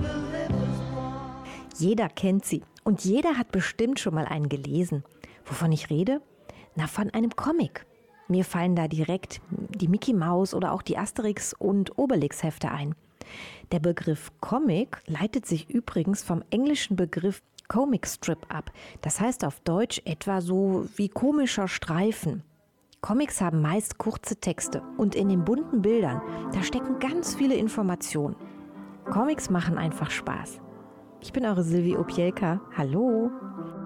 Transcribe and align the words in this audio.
Will 0.00 0.30
live 0.30 0.52
as 0.52 0.80
one. 0.94 1.70
Jeder 1.78 2.08
kennt 2.08 2.44
sie 2.44 2.62
und 2.84 3.04
jeder 3.04 3.36
hat 3.36 3.50
bestimmt 3.50 3.98
schon 3.98 4.14
mal 4.14 4.26
einen 4.26 4.48
gelesen. 4.48 5.02
Wovon 5.50 5.72
ich 5.72 5.90
rede? 5.90 6.22
Na, 6.76 6.86
von 6.86 7.10
einem 7.10 7.34
Comic. 7.36 7.84
Mir 8.28 8.44
fallen 8.44 8.76
da 8.76 8.86
direkt 8.86 9.40
die 9.50 9.88
Mickey 9.88 10.14
Maus 10.14 10.54
oder 10.54 10.72
auch 10.72 10.82
die 10.82 10.96
Asterix 10.96 11.52
und 11.52 11.98
Obelix 11.98 12.44
Hefte 12.44 12.70
ein. 12.70 12.94
Der 13.72 13.80
Begriff 13.80 14.30
Comic 14.40 15.02
leitet 15.06 15.46
sich 15.46 15.68
übrigens 15.68 16.22
vom 16.22 16.44
englischen 16.50 16.96
Begriff 16.96 17.42
Comic 17.68 18.06
Strip 18.06 18.46
ab. 18.48 18.70
Das 19.02 19.20
heißt 19.20 19.44
auf 19.44 19.60
Deutsch 19.60 20.00
etwa 20.04 20.40
so 20.40 20.88
wie 20.96 21.08
komischer 21.08 21.66
Streifen. 21.66 22.44
Comics 23.00 23.40
haben 23.40 23.60
meist 23.60 23.98
kurze 23.98 24.36
Texte 24.36 24.82
und 24.98 25.14
in 25.14 25.28
den 25.28 25.44
bunten 25.44 25.82
Bildern, 25.82 26.20
da 26.52 26.62
stecken 26.62 26.98
ganz 27.00 27.34
viele 27.34 27.54
Informationen. 27.54 28.36
Comics 29.06 29.50
machen 29.50 29.78
einfach 29.78 30.10
Spaß. 30.10 30.60
Ich 31.20 31.32
bin 31.32 31.44
eure 31.44 31.64
Silvi 31.64 31.96
Opielka. 31.96 32.60
Hallo. 32.76 33.30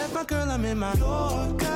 Left 0.00 0.14
my 0.14 0.24
girl, 0.24 0.50
I'm 0.50 0.64
in 0.64 0.78
my 0.78 0.94
Yorker. 0.94 1.66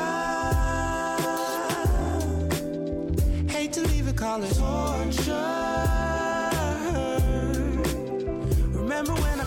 Hate 3.50 3.74
to 3.74 3.82
leave 3.82 4.08
it, 4.08 4.16
call 4.16 4.42
it 4.42 4.54
torture. 4.56 5.34
Remember 8.80 9.12
when 9.12 9.40
I 9.40 9.43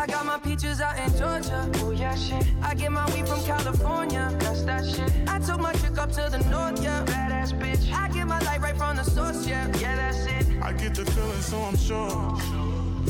I 0.00 0.06
got 0.06 0.24
my 0.24 0.38
peaches 0.38 0.80
out 0.80 0.98
in 0.98 1.10
Georgia. 1.18 1.70
Oh 1.84 1.90
yeah, 1.90 2.14
shit. 2.14 2.42
I 2.62 2.74
get 2.74 2.90
my 2.90 3.04
weed 3.12 3.28
from 3.28 3.42
California. 3.42 4.34
That's 4.40 4.62
that 4.62 4.86
shit. 4.86 5.12
I 5.28 5.38
took 5.40 5.60
my 5.60 5.74
chick 5.74 5.98
up 5.98 6.10
to 6.12 6.26
the 6.30 6.38
north, 6.48 6.82
yeah. 6.82 7.04
Badass 7.04 7.52
bitch. 7.60 7.92
I 7.92 8.08
get 8.08 8.26
my 8.26 8.38
light 8.38 8.62
right 8.62 8.74
from 8.74 8.96
the 8.96 9.04
source, 9.04 9.46
yeah. 9.46 9.66
Yeah, 9.78 9.96
that's 9.96 10.24
it. 10.24 10.46
I 10.62 10.72
get 10.72 10.94
the 10.94 11.04
feeling, 11.04 11.42
so 11.42 11.58
I'm 11.58 11.76
sure. 11.76 12.08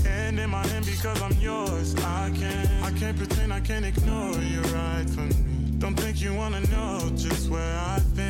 Hand 0.03 0.41
in 0.41 0.51
my 0.51 0.67
hand 0.67 0.85
because 0.85 1.23
I'm 1.23 1.39
yours. 1.39 1.95
I 1.95 2.33
can't, 2.35 2.69
I 2.83 2.91
can't 2.99 3.17
pretend, 3.17 3.53
I 3.53 3.61
can't 3.61 3.85
ignore 3.85 4.35
you 4.39 4.61
right 4.75 5.09
from 5.09 5.29
me. 5.29 5.79
Don't 5.79 5.95
think 5.95 6.21
you 6.21 6.35
wanna 6.35 6.61
know 6.73 7.09
just 7.15 7.51
where 7.51 7.79
I've 7.79 8.17
been. 8.17 8.30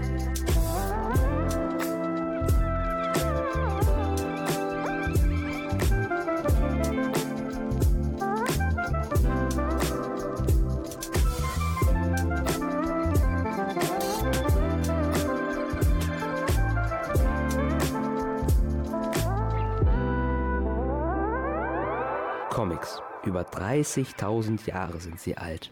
Über 23.23 23.41
30.000 23.41 24.67
Jahre 24.67 24.99
sind 24.99 25.19
sie 25.19 25.37
alt. 25.37 25.71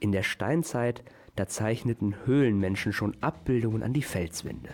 In 0.00 0.12
der 0.12 0.22
Steinzeit, 0.22 1.02
da 1.34 1.46
zeichneten 1.46 2.14
Höhlenmenschen 2.26 2.92
schon 2.92 3.16
Abbildungen 3.22 3.82
an 3.82 3.94
die 3.94 4.02
Felswände. 4.02 4.70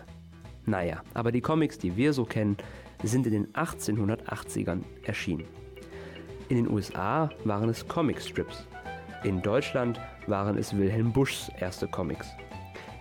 Naja, 0.65 1.03
aber 1.15 1.31
die 1.31 1.41
Comics, 1.41 1.79
die 1.79 1.97
wir 1.97 2.13
so 2.13 2.25
kennen, 2.25 2.57
sind 3.05 3.27
in 3.27 3.33
den 3.33 3.53
1880ern 3.53 4.83
erschienen. 5.05 5.45
In 6.49 6.57
den 6.57 6.69
USA 6.69 7.31
waren 7.45 7.69
es 7.69 7.87
Comicstrips. 7.87 8.67
In 9.23 9.41
Deutschland 9.43 10.01
waren 10.27 10.59
es 10.59 10.77
Wilhelm 10.77 11.13
Buschs 11.13 11.49
erste 11.61 11.87
Comics. 11.87 12.27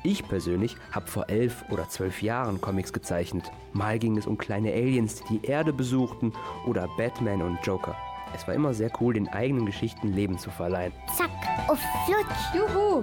Ich 0.04 0.28
persönlich 0.28 0.76
habe 0.92 1.08
vor 1.08 1.30
elf 1.30 1.66
oder 1.72 1.90
zwölf 1.90 2.22
Jahren 2.22 2.62
Comics 2.62 2.94
gezeichnet. 2.94 3.52
Mal 3.74 3.98
ging 3.98 4.18
es 4.18 4.28
um 4.28 4.38
kleine 4.38 4.72
Aliens, 4.72 5.16
die 5.16 5.40
die 5.40 5.48
Erde 5.48 5.74
besuchten 5.74 6.32
oder 6.68 6.88
Batman 6.96 7.42
und 7.42 7.58
Joker. 7.64 7.96
Es 8.36 8.46
war 8.48 8.54
immer 8.54 8.74
sehr 8.74 8.92
cool, 9.00 9.14
den 9.14 9.30
eigenen 9.30 9.66
Geschichten 9.66 10.14
Leben 10.14 10.38
zu 10.38 10.50
verleihen. 10.50 10.92
Zack, 11.16 11.30
auf 11.70 11.80
Flutsch. 12.06 12.54
Juhu! 12.54 13.02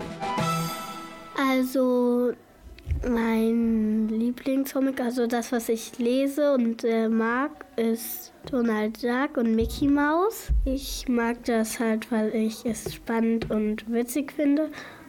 Also 1.51 2.33
mein 3.09 4.09
Lieblingscomic, 4.09 5.01
also 5.01 5.27
das, 5.27 5.51
was 5.51 5.71
ich 5.71 5.99
lese 5.99 6.53
und 6.53 6.85
äh, 6.85 7.09
mag, 7.09 7.51
ist 7.77 8.33
Donald 8.51 9.03
Duck 9.03 9.39
und 9.39 9.57
Mickey 9.57 9.89
Mouse. 9.89 10.49
Ich 10.67 11.09
mag 11.09 11.43
das 11.45 11.81
halt, 11.81 12.13
weil 12.13 12.35
ich 12.35 12.67
es 12.67 12.95
spannend 12.95 13.51
und 13.51 13.91
witzig 13.91 14.33
finde 14.33 14.69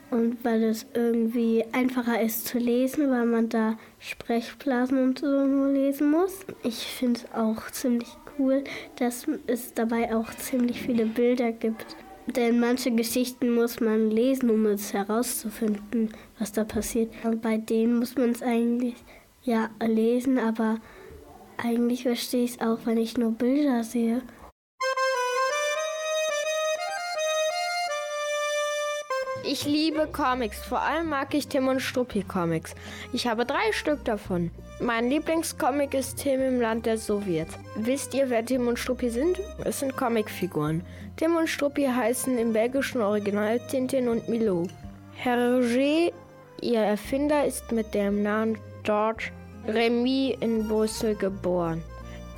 und 0.10 0.38
weil 0.46 0.64
es 0.64 0.86
irgendwie 0.94 1.66
einfacher 1.74 2.22
ist 2.22 2.48
zu 2.48 2.60
lesen, 2.60 3.12
weil 3.12 3.26
man 3.26 3.50
da 3.50 3.78
Sprechblasen 4.00 5.04
und 5.04 5.20
so 5.20 5.46
nur 5.46 5.68
lesen 5.68 6.12
muss. 6.12 6.40
Ich 6.64 6.86
finde 6.86 7.20
es 7.20 7.34
auch 7.34 7.70
ziemlich 7.72 8.16
cool, 8.38 8.64
dass 8.98 9.26
es 9.48 9.74
dabei 9.74 10.16
auch 10.16 10.32
ziemlich 10.36 10.82
viele 10.82 11.06
Bilder 11.06 11.52
gibt. 11.52 11.96
Denn 12.28 12.60
manche 12.60 12.92
Geschichten 12.92 13.54
muss 13.54 13.80
man 13.82 14.10
lesen, 14.10 14.50
um 14.50 14.66
es 14.66 14.94
herauszufinden, 14.94 16.14
was 16.40 16.54
da 16.54 16.64
passiert. 16.64 17.12
Und 17.24 17.42
bei 17.42 17.58
denen 17.58 18.00
muss 18.00 18.16
man 18.16 18.30
es 18.32 18.42
eigentlich 18.42 18.96
ja 19.44 19.70
lesen, 19.86 20.40
aber 20.40 20.80
eigentlich 21.58 22.04
verstehe 22.04 22.46
ich 22.46 22.52
es 22.52 22.62
auch, 22.62 22.80
wenn 22.86 22.98
ich 22.98 23.18
nur 23.18 23.32
Bilder 23.32 23.84
sehe. 23.84 24.22
Ich 29.46 29.66
liebe 29.66 30.08
Comics, 30.08 30.60
vor 30.60 30.80
allem 30.80 31.10
mag 31.10 31.34
ich 31.34 31.50
Tim 31.50 31.68
und 31.68 31.82
Struppi 31.82 32.24
Comics. 32.24 32.76
Ich 33.12 33.28
habe 33.28 33.46
drei 33.46 33.74
Stück 33.74 34.06
davon. 34.06 34.52
Mein 34.80 35.10
Lieblingscomic 35.10 35.94
ist 35.94 36.20
Tim 36.20 36.42
im 36.42 36.62
Land 36.62 36.86
der 36.86 36.98
Sowjets. 36.98 37.58
Wisst 37.76 38.14
ihr, 38.14 38.30
wer 38.30 38.46
Tim 38.46 38.70
und 38.70 38.80
Struppi 38.80 39.10
sind? 39.10 39.42
Es 39.66 39.82
sind 39.82 39.98
Comicfiguren. 39.98 40.82
Tim 41.18 41.36
und 41.36 41.50
Struppi 41.50 41.84
heißen 41.84 42.38
im 42.38 42.54
belgischen 42.54 43.02
Original 43.02 43.60
Tintin 43.68 44.08
und 44.08 44.30
Milou. 44.30 44.66
Hergé, 45.22 46.14
ihr 46.62 46.80
Erfinder, 46.80 47.44
ist 47.44 47.70
mit 47.74 47.94
dem 47.94 48.24
Namen 48.24 48.58
George 48.84 49.32
Remy 49.68 50.38
in 50.40 50.70
Brüssel 50.70 51.16
geboren. 51.16 51.84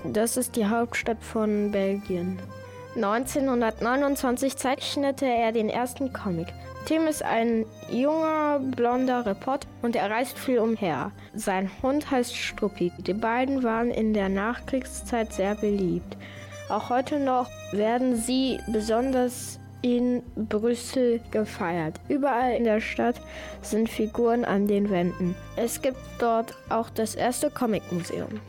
Das 0.04 0.38
ist 0.38 0.56
die 0.56 0.66
Hauptstadt 0.66 1.24
von 1.24 1.72
Belgien. 1.72 2.40
1929 2.95 4.56
zeichnete 4.56 5.25
er 5.25 5.51
den 5.51 5.69
ersten 5.69 6.13
Comic. 6.13 6.47
Tim 6.86 7.07
ist 7.07 7.24
ein 7.24 7.65
junger, 7.92 8.59
blonder 8.59 9.25
Reporter 9.25 9.68
und 9.81 9.95
er 9.95 10.09
reist 10.09 10.38
viel 10.38 10.59
umher. 10.59 11.12
Sein 11.33 11.69
Hund 11.81 12.09
heißt 12.09 12.36
Struppi. 12.36 12.94
Die 13.00 13.13
beiden 13.13 13.63
waren 13.63 13.89
in 13.89 14.13
der 14.13 14.30
Nachkriegszeit 14.30 15.33
sehr 15.33 15.56
beliebt. 15.56 16.15
Auch 16.69 16.89
heute 16.89 17.19
noch 17.19 17.50
werden 17.71 18.16
sie 18.16 18.59
besonders 18.68 19.59
in 19.81 20.23
Brüssel 20.35 21.21
gefeiert. 21.31 21.99
Überall 22.07 22.54
in 22.54 22.64
der 22.64 22.80
Stadt 22.80 23.19
sind 23.61 23.90
Figuren 23.90 24.45
an 24.45 24.68
den 24.68 24.90
Wänden. 24.90 25.35
Es 25.57 25.81
gibt 25.81 25.99
dort 26.18 26.56
auch 26.69 26.90
das 26.90 27.14
erste 27.14 27.49
Comicmuseum. 27.49 28.40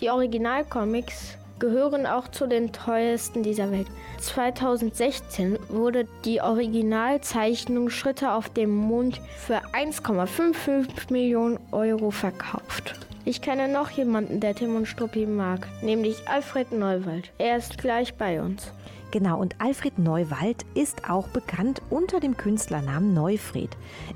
Die 0.00 0.10
Originalcomics 0.10 1.38
gehören 1.62 2.06
auch 2.06 2.26
zu 2.26 2.48
den 2.48 2.72
teuersten 2.72 3.44
dieser 3.44 3.70
Welt. 3.70 3.86
2016 4.18 5.56
wurde 5.68 6.08
die 6.24 6.40
Originalzeichnung 6.40 7.88
Schritte 7.88 8.32
auf 8.32 8.48
dem 8.48 8.74
Mond 8.74 9.20
für 9.38 9.62
1,55 9.72 11.12
Millionen 11.12 11.60
Euro 11.70 12.10
verkauft. 12.10 12.96
Ich 13.24 13.42
kenne 13.42 13.68
noch 13.68 13.90
jemanden, 13.90 14.40
der 14.40 14.56
Tim 14.56 14.74
und 14.74 14.86
Struppi 14.86 15.24
mag, 15.24 15.68
nämlich 15.82 16.28
Alfred 16.28 16.72
Neuwald. 16.72 17.30
Er 17.38 17.58
ist 17.58 17.78
gleich 17.78 18.12
bei 18.14 18.42
uns. 18.42 18.72
Genau, 19.12 19.38
und 19.38 19.54
Alfred 19.60 20.00
Neuwald 20.00 20.64
ist 20.74 21.08
auch 21.08 21.28
bekannt 21.28 21.80
unter 21.90 22.18
dem 22.18 22.36
Künstlernamen 22.36 23.14
Neufred. 23.14 23.70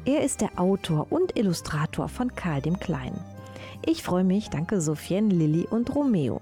Er 0.05 0.25
ist 0.25 0.41
der 0.41 0.59
Autor 0.59 1.07
und 1.11 1.39
Illustrator 1.39 2.09
von 2.09 2.35
Karl 2.35 2.61
dem 2.61 2.81
Kleinen. 2.81 3.21
Ich 3.87 4.03
freue 4.03 4.25
mich, 4.25 4.51
danke 4.51 4.81
Sophien, 4.81 5.31
Lilly 5.31 5.69
und 5.71 5.95
Romeo. 5.95 6.41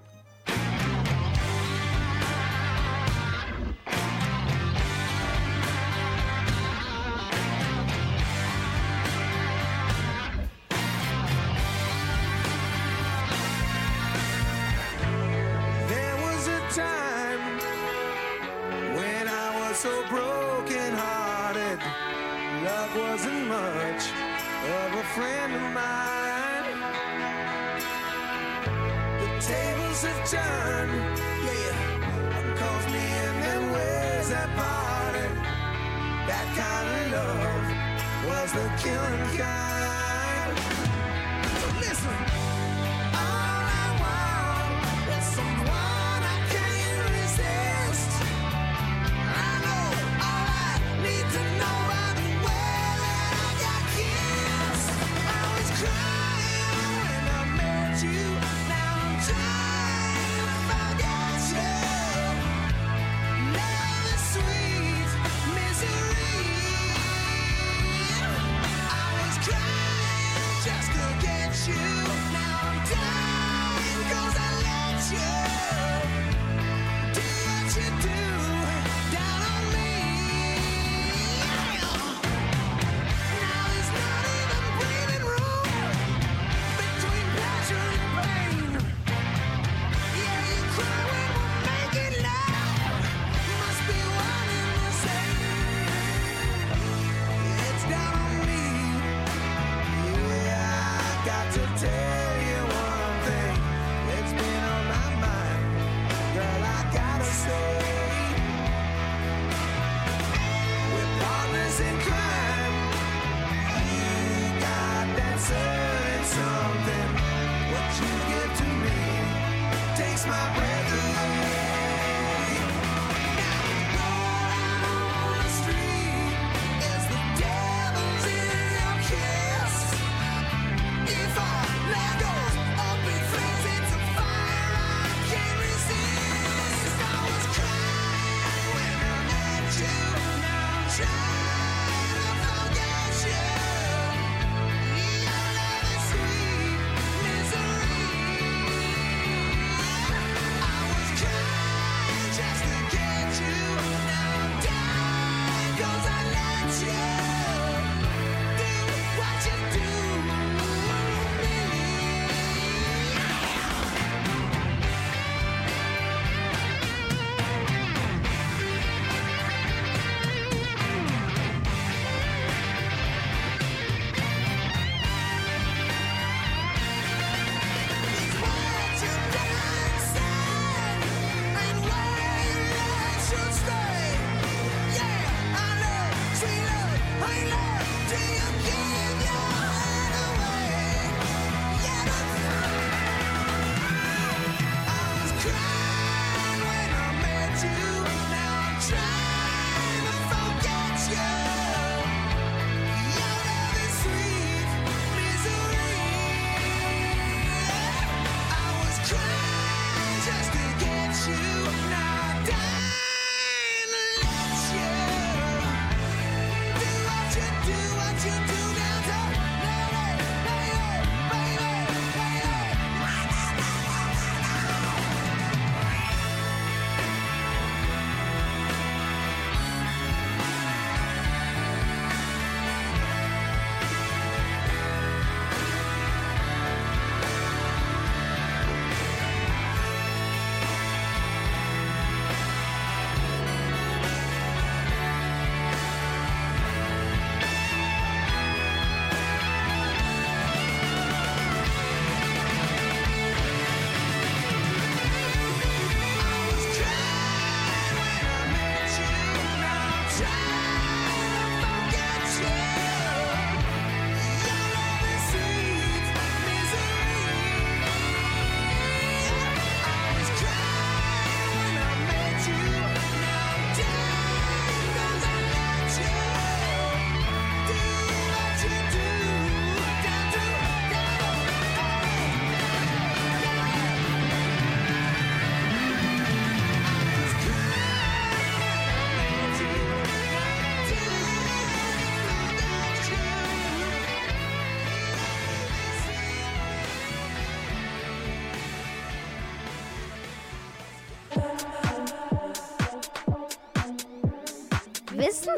Was 38.45 38.53
the 38.53 38.71
killing 38.77 39.39
kind. 39.39 40.94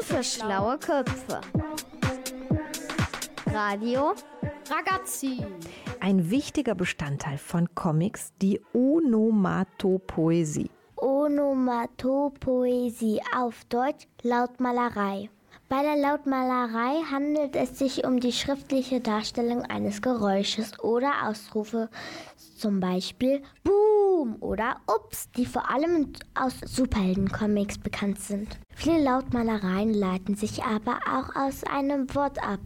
Für 0.07 0.23
schlaue 0.23 0.77
Köpfe. 0.77 1.41
Radio 3.47 4.13
Ragazzi. 4.69 5.45
Ein 5.99 6.31
wichtiger 6.31 6.75
Bestandteil 6.75 7.37
von 7.37 7.75
Comics, 7.75 8.31
die 8.41 8.61
Onomatopoesie. 8.73 10.71
Onomatopoesie 10.95 13.19
auf 13.35 13.65
Deutsch 13.65 14.07
Lautmalerei. 14.21 15.29
Bei 15.67 15.81
der 15.81 15.97
Lautmalerei 15.97 17.01
handelt 17.11 17.57
es 17.57 17.77
sich 17.77 18.05
um 18.05 18.21
die 18.21 18.31
schriftliche 18.31 19.01
Darstellung 19.01 19.63
eines 19.63 20.01
Geräusches 20.01 20.79
oder 20.79 21.27
Ausrufe, 21.27 21.89
zum 22.57 22.79
Beispiel 22.79 23.41
Boom 23.63 24.37
oder 24.39 24.77
Ups, 24.87 25.29
die 25.31 25.45
vor 25.45 25.69
allem 25.69 26.13
aus 26.35 26.59
Superheldencomics 26.65 27.77
bekannt 27.77 28.19
sind. 28.19 28.59
Viele 28.75 29.03
Lautmalereien 29.03 29.93
leiten 29.93 30.35
sich 30.35 30.63
aber 30.63 30.99
auch 31.09 31.35
aus 31.35 31.63
einem 31.63 32.13
Wort 32.15 32.41
ab, 32.43 32.59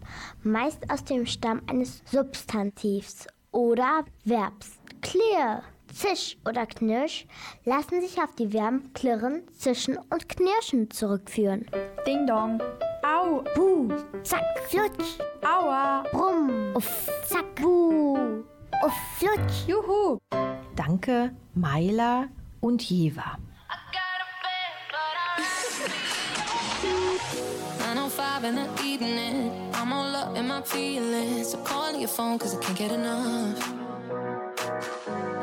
meist 0.43 0.89
aus 0.91 1.03
dem 1.03 1.25
Stamm 1.25 1.61
eines 1.67 2.01
Substantivs 2.05 3.27
oder 3.51 4.05
Verbs. 4.23 4.79
Clear, 5.01 5.63
Zisch 5.93 6.37
oder 6.47 6.65
Knirsch 6.65 7.25
lassen 7.65 8.01
sich 8.01 8.17
auf 8.21 8.33
die 8.35 8.49
Verben 8.49 8.91
klirren, 8.93 9.43
zischen 9.51 9.97
und 9.97 10.29
knirschen 10.29 10.89
zurückführen. 10.89 11.65
Ding 12.05 12.25
Dong. 12.25 12.61
Au, 13.03 13.43
buh, 13.55 13.89
zack, 14.23 14.43
flutsch, 14.69 15.17
Aua. 15.41 16.03
brumm, 16.11 16.75
uff, 16.75 17.09
zack, 17.25 17.55
buh, 17.55 18.20
Oh, 18.83 18.87
uff, 18.87 18.93
flutsch. 19.19 19.67
Juhu. 19.67 20.19
Danke, 20.75 21.31
Maila 21.55 22.29
und 22.61 22.81
Jeva. 22.81 23.37
905 27.79 28.43
in 28.45 28.55
the 28.55 28.67
evening. 28.83 29.51
I'm 29.73 29.93
all 29.93 30.15
up 30.15 30.35
in 30.35 30.47
my 30.47 30.61
feelings. 30.61 31.51
So 31.51 31.57
calling 31.59 31.99
your 31.99 32.09
phone 32.09 32.39
cause 32.39 32.55
I 32.55 32.59
can't 32.59 32.77
get 32.77 32.91
enough. 32.91 33.59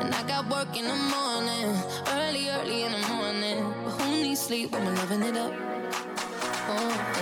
And 0.01 0.13
I 0.13 0.23
got 0.27 0.49
work 0.49 0.75
in 0.77 0.85
the 0.85 0.95
morning, 0.95 1.75
early, 2.19 2.49
early 2.49 2.83
in 2.83 2.91
the 2.91 3.07
morning. 3.07 3.73
But 3.85 3.91
who 4.01 4.21
needs 4.21 4.41
sleep 4.41 4.71
when 4.71 4.85
we're 4.85 4.95
loving 4.95 5.23
it 5.23 5.37
up? 5.37 5.53
Oh, 6.71 7.18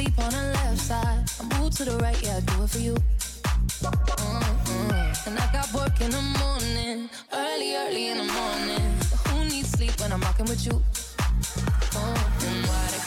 sleep 0.00 0.18
on 0.18 0.30
the 0.32 0.52
left 0.54 0.78
side, 0.78 1.24
I 1.40 1.60
move 1.60 1.74
to 1.76 1.84
the 1.84 1.96
right, 1.98 2.20
yeah, 2.22 2.36
I 2.36 2.40
do 2.40 2.62
it 2.62 2.70
for 2.70 2.78
you. 2.78 2.94
Mm-mm. 3.82 5.26
And 5.26 5.38
I 5.38 5.52
got 5.52 5.72
work 5.74 6.00
in 6.00 6.10
the 6.10 6.22
morning, 6.40 7.10
early, 7.32 7.76
early 7.76 8.08
in 8.08 8.16
the 8.18 8.24
morning. 8.24 8.94
But 9.10 9.20
who 9.28 9.44
needs 9.44 9.70
sleep 9.70 10.00
when 10.00 10.12
I'm 10.12 10.20
rocking 10.22 10.46
with 10.46 10.64
you? 10.64 10.80
Oh, 11.96 12.32
and 12.48 12.66
what 12.66 12.99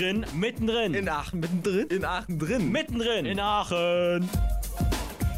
Drin, 0.00 0.24
mittendrin. 0.34 0.94
In 0.94 1.10
Aachen 1.10 1.40
mittendrin? 1.40 1.86
In 1.88 2.06
Aachen 2.06 2.38
drin. 2.38 2.72
Mittendrin. 2.72 3.26
In 3.26 3.38
Aachen. 3.38 4.26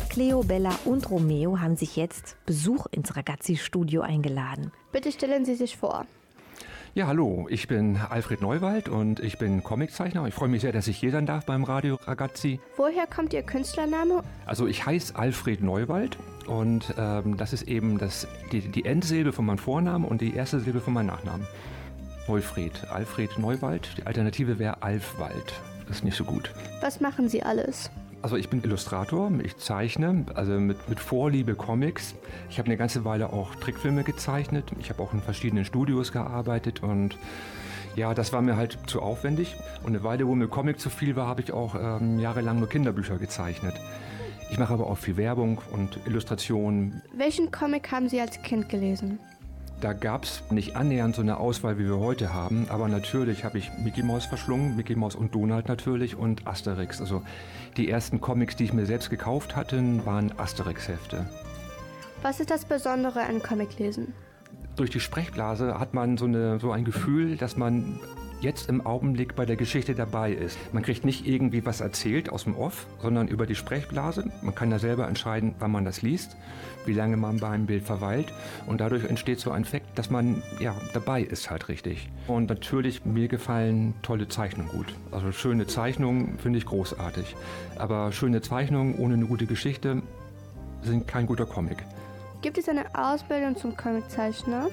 Cleo, 0.08 0.44
Bella 0.44 0.70
und 0.84 1.10
Romeo 1.10 1.58
haben 1.58 1.74
sich 1.74 1.96
jetzt 1.96 2.36
Besuch 2.46 2.86
ins 2.92 3.16
Ragazzi-Studio 3.16 4.02
eingeladen. 4.02 4.70
Bitte 4.92 5.10
stellen 5.10 5.44
Sie 5.44 5.56
sich 5.56 5.76
vor. 5.76 6.06
Ja, 6.94 7.08
hallo, 7.08 7.48
ich 7.50 7.66
bin 7.66 7.96
Alfred 8.08 8.40
Neuwald 8.40 8.88
und 8.88 9.18
ich 9.18 9.36
bin 9.36 9.64
Comiczeichner. 9.64 10.28
Ich 10.28 10.34
freue 10.34 10.48
mich 10.48 10.60
sehr, 10.60 10.70
dass 10.70 10.86
ich 10.86 10.96
hier 10.96 11.10
sein 11.10 11.26
darf 11.26 11.44
beim 11.44 11.64
Radio 11.64 11.96
Ragazzi. 11.96 12.60
Woher 12.76 13.08
kommt 13.08 13.32
Ihr 13.32 13.42
Künstlername? 13.42 14.22
Also 14.46 14.68
ich 14.68 14.86
heiße 14.86 15.16
Alfred 15.16 15.60
Neuwald 15.60 16.18
und 16.46 16.94
ähm, 16.96 17.36
das 17.36 17.52
ist 17.52 17.62
eben 17.62 17.98
das, 17.98 18.28
die, 18.52 18.60
die 18.60 18.84
Endsilbe 18.84 19.32
von 19.32 19.44
meinem 19.44 19.58
Vornamen 19.58 20.04
und 20.04 20.20
die 20.20 20.36
erste 20.36 20.60
Silbe 20.60 20.78
von 20.78 20.92
meinem 20.92 21.06
Nachnamen. 21.06 21.48
Neufried, 22.28 22.72
Alfred 22.90 23.38
Neuwald. 23.38 23.88
Die 23.98 24.06
Alternative 24.06 24.58
wäre 24.58 24.82
Alfwald. 24.82 25.54
Das 25.86 25.98
ist 25.98 26.04
nicht 26.04 26.16
so 26.16 26.24
gut. 26.24 26.52
Was 26.80 27.00
machen 27.00 27.28
Sie 27.28 27.42
alles? 27.42 27.90
Also 28.22 28.36
ich 28.36 28.48
bin 28.48 28.62
Illustrator, 28.62 29.32
ich 29.42 29.56
zeichne, 29.56 30.24
also 30.34 30.52
mit, 30.52 30.88
mit 30.88 31.00
Vorliebe 31.00 31.56
Comics. 31.56 32.14
Ich 32.50 32.58
habe 32.58 32.66
eine 32.66 32.76
ganze 32.76 33.04
Weile 33.04 33.32
auch 33.32 33.56
Trickfilme 33.56 34.04
gezeichnet. 34.04 34.70
Ich 34.78 34.90
habe 34.90 35.02
auch 35.02 35.12
in 35.12 35.20
verschiedenen 35.20 35.64
Studios 35.64 36.12
gearbeitet 36.12 36.84
und 36.84 37.18
ja, 37.96 38.14
das 38.14 38.32
war 38.32 38.40
mir 38.40 38.56
halt 38.56 38.78
zu 38.86 39.02
aufwendig. 39.02 39.56
Und 39.82 39.88
eine 39.88 40.04
Weile, 40.04 40.26
wo 40.26 40.34
mir 40.34 40.46
Comic 40.46 40.78
zu 40.78 40.88
viel 40.88 41.16
war, 41.16 41.26
habe 41.26 41.42
ich 41.42 41.52
auch 41.52 41.74
ähm, 41.74 42.20
jahrelang 42.20 42.60
nur 42.60 42.68
Kinderbücher 42.68 43.18
gezeichnet. 43.18 43.74
Ich 44.50 44.58
mache 44.58 44.72
aber 44.72 44.86
auch 44.86 44.98
viel 44.98 45.16
Werbung 45.16 45.60
und 45.72 45.98
Illustrationen. 46.06 47.02
Welchen 47.14 47.50
Comic 47.50 47.90
haben 47.90 48.08
Sie 48.08 48.20
als 48.20 48.40
Kind 48.42 48.68
gelesen? 48.68 49.18
Da 49.82 49.94
gab 49.94 50.22
es 50.22 50.44
nicht 50.48 50.76
annähernd 50.76 51.16
so 51.16 51.22
eine 51.22 51.38
Auswahl, 51.38 51.76
wie 51.76 51.86
wir 51.86 51.98
heute 51.98 52.32
haben. 52.32 52.66
Aber 52.68 52.86
natürlich 52.86 53.42
habe 53.42 53.58
ich 53.58 53.68
Mickey 53.82 54.04
Mouse 54.04 54.26
verschlungen, 54.26 54.76
Mickey 54.76 54.94
Mouse 54.94 55.16
und 55.16 55.34
Donald 55.34 55.66
natürlich 55.66 56.14
und 56.14 56.46
Asterix. 56.46 57.00
Also 57.00 57.22
die 57.76 57.90
ersten 57.90 58.20
Comics, 58.20 58.54
die 58.54 58.62
ich 58.62 58.72
mir 58.72 58.86
selbst 58.86 59.10
gekauft 59.10 59.56
hatte, 59.56 59.82
waren 60.06 60.38
Asterix-Hefte. 60.38 61.28
Was 62.22 62.38
ist 62.38 62.52
das 62.52 62.64
Besondere 62.64 63.22
an 63.22 63.42
Comiclesen? 63.42 64.14
Durch 64.76 64.90
die 64.90 65.00
Sprechblase 65.00 65.80
hat 65.80 65.94
man 65.94 66.16
so, 66.16 66.26
eine, 66.26 66.60
so 66.60 66.70
ein 66.70 66.84
Gefühl, 66.84 67.36
dass 67.36 67.56
man 67.56 67.98
jetzt 68.40 68.68
im 68.68 68.86
Augenblick 68.86 69.34
bei 69.34 69.46
der 69.46 69.56
Geschichte 69.56 69.94
dabei 69.94 70.32
ist. 70.32 70.58
Man 70.72 70.82
kriegt 70.82 71.04
nicht 71.04 71.26
irgendwie 71.26 71.64
was 71.64 71.80
erzählt 71.80 72.30
aus 72.30 72.44
dem 72.44 72.56
Off, 72.56 72.86
sondern 73.00 73.28
über 73.28 73.46
die 73.46 73.54
Sprechblase. 73.54 74.30
Man 74.42 74.54
kann 74.54 74.70
da 74.70 74.78
selber 74.78 75.08
entscheiden, 75.08 75.54
wann 75.58 75.70
man 75.70 75.84
das 75.84 76.02
liest, 76.02 76.36
wie 76.86 76.92
lange 76.92 77.16
man 77.16 77.38
bei 77.38 77.48
einem 77.48 77.66
Bild 77.66 77.84
verweilt. 77.84 78.32
Und 78.66 78.80
dadurch 78.80 79.04
entsteht 79.04 79.40
so 79.40 79.50
ein 79.50 79.62
Effekt, 79.62 79.98
dass 79.98 80.10
man 80.10 80.42
ja 80.60 80.74
dabei 80.92 81.22
ist 81.22 81.50
halt 81.50 81.68
richtig. 81.68 82.08
Und 82.26 82.48
natürlich, 82.48 83.04
mir 83.04 83.28
gefallen 83.28 83.94
tolle 84.02 84.28
Zeichnungen 84.28 84.70
gut. 84.70 84.94
Also 85.10 85.32
schöne 85.32 85.66
Zeichnungen 85.66 86.38
finde 86.38 86.58
ich 86.58 86.66
großartig. 86.66 87.36
Aber 87.76 88.12
schöne 88.12 88.40
Zeichnungen 88.40 88.96
ohne 88.98 89.14
eine 89.14 89.26
gute 89.26 89.46
Geschichte 89.46 90.02
sind 90.82 91.06
kein 91.06 91.26
guter 91.26 91.46
Comic. 91.46 91.84
Gibt 92.42 92.58
es 92.58 92.68
eine 92.68 92.84
Ausbildung 92.94 93.56
zum 93.56 93.76
Comiczeichner? 93.76 94.68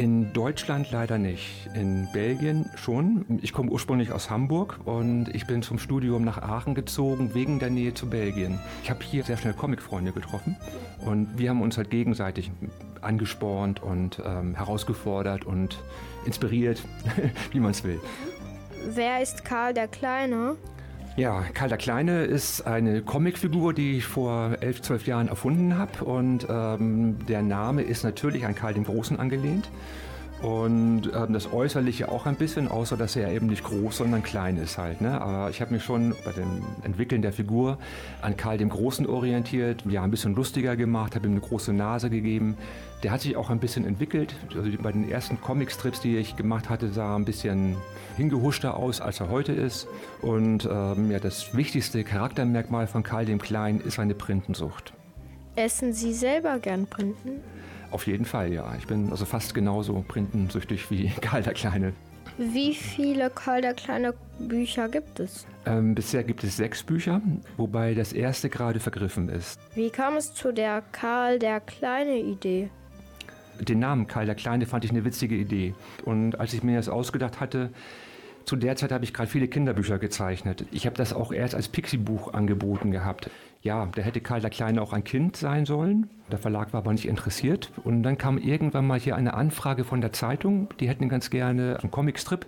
In 0.00 0.32
Deutschland 0.32 0.90
leider 0.92 1.18
nicht. 1.18 1.68
In 1.74 2.08
Belgien 2.10 2.70
schon. 2.74 3.38
Ich 3.42 3.52
komme 3.52 3.70
ursprünglich 3.70 4.12
aus 4.12 4.30
Hamburg 4.30 4.80
und 4.86 5.28
ich 5.34 5.46
bin 5.46 5.60
zum 5.60 5.78
Studium 5.78 6.24
nach 6.24 6.38
Aachen 6.38 6.74
gezogen 6.74 7.34
wegen 7.34 7.58
der 7.58 7.68
Nähe 7.68 7.92
zu 7.92 8.08
Belgien. 8.08 8.58
Ich 8.82 8.88
habe 8.88 9.04
hier 9.04 9.24
sehr 9.24 9.36
schnell 9.36 9.52
Comicfreunde 9.52 10.12
getroffen 10.12 10.56
und 11.04 11.36
wir 11.36 11.50
haben 11.50 11.60
uns 11.60 11.76
halt 11.76 11.90
gegenseitig 11.90 12.50
angespornt 13.02 13.82
und 13.82 14.22
ähm, 14.24 14.54
herausgefordert 14.54 15.44
und 15.44 15.78
inspiriert, 16.24 16.82
wie 17.50 17.60
man 17.60 17.72
es 17.72 17.84
will. 17.84 18.00
Wer 18.94 19.20
ist 19.20 19.44
Karl 19.44 19.74
der 19.74 19.86
Kleine? 19.86 20.56
Ja, 21.16 21.42
Karl 21.54 21.68
der 21.68 21.78
Kleine 21.78 22.22
ist 22.24 22.66
eine 22.66 23.02
Comicfigur, 23.02 23.74
die 23.74 23.98
ich 23.98 24.04
vor 24.04 24.56
elf, 24.60 24.80
zwölf 24.80 25.06
Jahren 25.06 25.28
erfunden 25.28 25.76
habe. 25.76 26.04
Und 26.04 26.46
ähm, 26.48 27.18
der 27.26 27.42
Name 27.42 27.82
ist 27.82 28.04
natürlich 28.04 28.46
an 28.46 28.54
Karl 28.54 28.74
den 28.74 28.84
Großen 28.84 29.18
angelehnt. 29.18 29.68
Und 30.42 31.10
ähm, 31.14 31.34
das 31.34 31.52
Äußerliche 31.52 32.08
auch 32.08 32.24
ein 32.24 32.36
bisschen, 32.36 32.68
außer 32.68 32.96
dass 32.96 33.14
er 33.14 33.30
eben 33.30 33.48
nicht 33.48 33.62
groß, 33.62 33.98
sondern 33.98 34.22
klein 34.22 34.56
ist 34.56 34.78
halt. 34.78 35.02
Ne? 35.02 35.20
Aber 35.20 35.50
ich 35.50 35.60
habe 35.60 35.74
mich 35.74 35.84
schon 35.84 36.14
bei 36.24 36.32
dem 36.32 36.62
Entwickeln 36.82 37.20
der 37.20 37.32
Figur 37.32 37.76
an 38.22 38.38
Karl 38.38 38.56
dem 38.56 38.70
Großen 38.70 39.06
orientiert, 39.06 39.84
ja, 39.86 40.02
ein 40.02 40.10
bisschen 40.10 40.34
lustiger 40.34 40.76
gemacht, 40.76 41.14
habe 41.14 41.26
ihm 41.26 41.32
eine 41.32 41.40
große 41.40 41.74
Nase 41.74 42.08
gegeben. 42.08 42.56
Der 43.02 43.10
hat 43.10 43.20
sich 43.20 43.36
auch 43.36 43.50
ein 43.50 43.60
bisschen 43.60 43.86
entwickelt. 43.86 44.34
Also 44.54 44.70
bei 44.80 44.92
den 44.92 45.10
ersten 45.10 45.40
Comicstrips, 45.40 46.00
die 46.00 46.16
ich 46.16 46.36
gemacht 46.36 46.70
hatte, 46.70 46.90
sah 46.90 47.12
er 47.12 47.16
ein 47.16 47.24
bisschen 47.26 47.76
hingehuschter 48.16 48.76
aus, 48.76 49.02
als 49.02 49.20
er 49.20 49.28
heute 49.28 49.52
ist. 49.52 49.88
Und 50.22 50.66
ähm, 50.70 51.10
ja, 51.10 51.18
das 51.18 51.54
wichtigste 51.54 52.02
Charaktermerkmal 52.02 52.86
von 52.86 53.02
Karl 53.02 53.26
dem 53.26 53.40
Kleinen 53.40 53.80
ist 53.80 53.96
seine 53.96 54.14
Printensucht. 54.14 54.94
Essen 55.56 55.92
Sie 55.92 56.14
selber 56.14 56.58
gern 56.58 56.86
Printen? 56.86 57.40
Auf 57.90 58.06
jeden 58.06 58.24
Fall, 58.24 58.52
ja. 58.52 58.74
Ich 58.78 58.86
bin 58.86 59.10
also 59.10 59.24
fast 59.24 59.54
genauso 59.54 60.04
printensüchtig 60.06 60.90
wie 60.90 61.08
Karl 61.20 61.42
der 61.42 61.54
Kleine. 61.54 61.92
Wie 62.38 62.74
viele 62.74 63.28
Karl 63.30 63.60
der 63.60 63.74
Kleine 63.74 64.14
Bücher 64.38 64.88
gibt 64.88 65.20
es? 65.20 65.46
Ähm, 65.66 65.94
bisher 65.94 66.24
gibt 66.24 66.42
es 66.44 66.56
sechs 66.56 66.82
Bücher, 66.82 67.20
wobei 67.56 67.94
das 67.94 68.12
erste 68.12 68.48
gerade 68.48 68.80
vergriffen 68.80 69.28
ist. 69.28 69.60
Wie 69.74 69.90
kam 69.90 70.16
es 70.16 70.32
zu 70.32 70.52
der 70.52 70.82
Karl 70.92 71.38
der 71.38 71.60
Kleine 71.60 72.18
Idee? 72.18 72.70
Den 73.60 73.80
Namen 73.80 74.06
Karl 74.06 74.24
der 74.24 74.36
Kleine 74.36 74.64
fand 74.64 74.84
ich 74.84 74.90
eine 74.90 75.04
witzige 75.04 75.34
Idee. 75.34 75.74
Und 76.04 76.40
als 76.40 76.54
ich 76.54 76.62
mir 76.62 76.76
das 76.76 76.88
ausgedacht 76.88 77.40
hatte, 77.40 77.70
zu 78.46 78.56
der 78.56 78.74
Zeit 78.76 78.90
habe 78.90 79.04
ich 79.04 79.12
gerade 79.12 79.28
viele 79.28 79.48
Kinderbücher 79.48 79.98
gezeichnet. 79.98 80.64
Ich 80.72 80.86
habe 80.86 80.96
das 80.96 81.12
auch 81.12 81.32
erst 81.32 81.54
als 81.54 81.68
Pixie-Buch 81.68 82.32
angeboten 82.32 82.90
gehabt. 82.90 83.30
Ja, 83.62 83.86
da 83.94 84.00
hätte 84.00 84.22
Karl 84.22 84.40
der 84.40 84.48
Kleine 84.48 84.80
auch 84.80 84.94
ein 84.94 85.04
Kind 85.04 85.36
sein 85.36 85.66
sollen. 85.66 86.08
Der 86.32 86.38
Verlag 86.38 86.72
war 86.72 86.78
aber 86.78 86.92
nicht 86.92 87.06
interessiert. 87.06 87.70
Und 87.84 88.02
dann 88.02 88.16
kam 88.16 88.38
irgendwann 88.38 88.86
mal 88.86 88.98
hier 88.98 89.16
eine 89.16 89.34
Anfrage 89.34 89.84
von 89.84 90.00
der 90.00 90.12
Zeitung. 90.12 90.68
Die 90.80 90.88
hätten 90.88 91.10
ganz 91.10 91.28
gerne 91.28 91.78
einen 91.80 91.90
Comicstrip, 91.90 92.46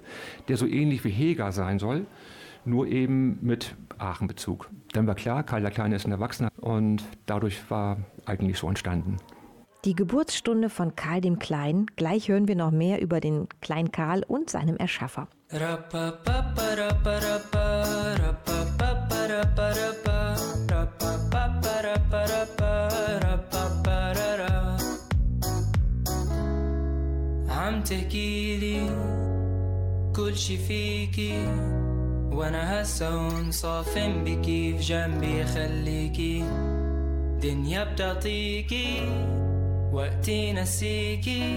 der 0.48 0.56
so 0.56 0.66
ähnlich 0.66 1.04
wie 1.04 1.10
Heger 1.10 1.52
sein 1.52 1.78
soll, 1.78 2.06
nur 2.64 2.86
eben 2.86 3.38
mit 3.42 3.74
Aachen-Bezug. 3.98 4.70
Dann 4.92 5.06
war 5.06 5.14
klar, 5.14 5.42
Karl 5.42 5.60
der 5.60 5.70
Kleine 5.70 5.96
ist 5.96 6.06
ein 6.06 6.12
Erwachsener 6.12 6.50
und 6.58 7.04
dadurch 7.26 7.70
war 7.70 7.98
eigentlich 8.24 8.58
so 8.58 8.68
entstanden. 8.68 9.18
Die 9.84 9.94
Geburtsstunde 9.94 10.70
von 10.70 10.94
Karl 10.94 11.20
dem 11.20 11.40
Kleinen. 11.40 11.86
Gleich 11.96 12.28
hören 12.28 12.46
wir 12.48 12.54
noch 12.54 12.70
mehr 12.70 13.02
über 13.02 13.20
den 13.20 13.48
kleinen 13.60 13.90
Karl 13.90 14.22
und 14.22 14.48
seinem 14.48 14.76
Erschaffer. 14.76 15.26
عم 27.82 27.88
تحكيلي 27.88 28.80
كل 30.16 30.36
شي 30.36 30.56
فيكي 30.56 31.46
وأنا 32.32 32.82
صافن 33.50 34.24
بكي 34.24 34.78
في 34.78 34.82
جنبي 34.82 35.44
خليكي 35.44 36.44
دنيا 37.42 37.84
بتعطيكي 37.84 39.00
وقتي 39.92 40.52
نسيكي. 40.52 41.56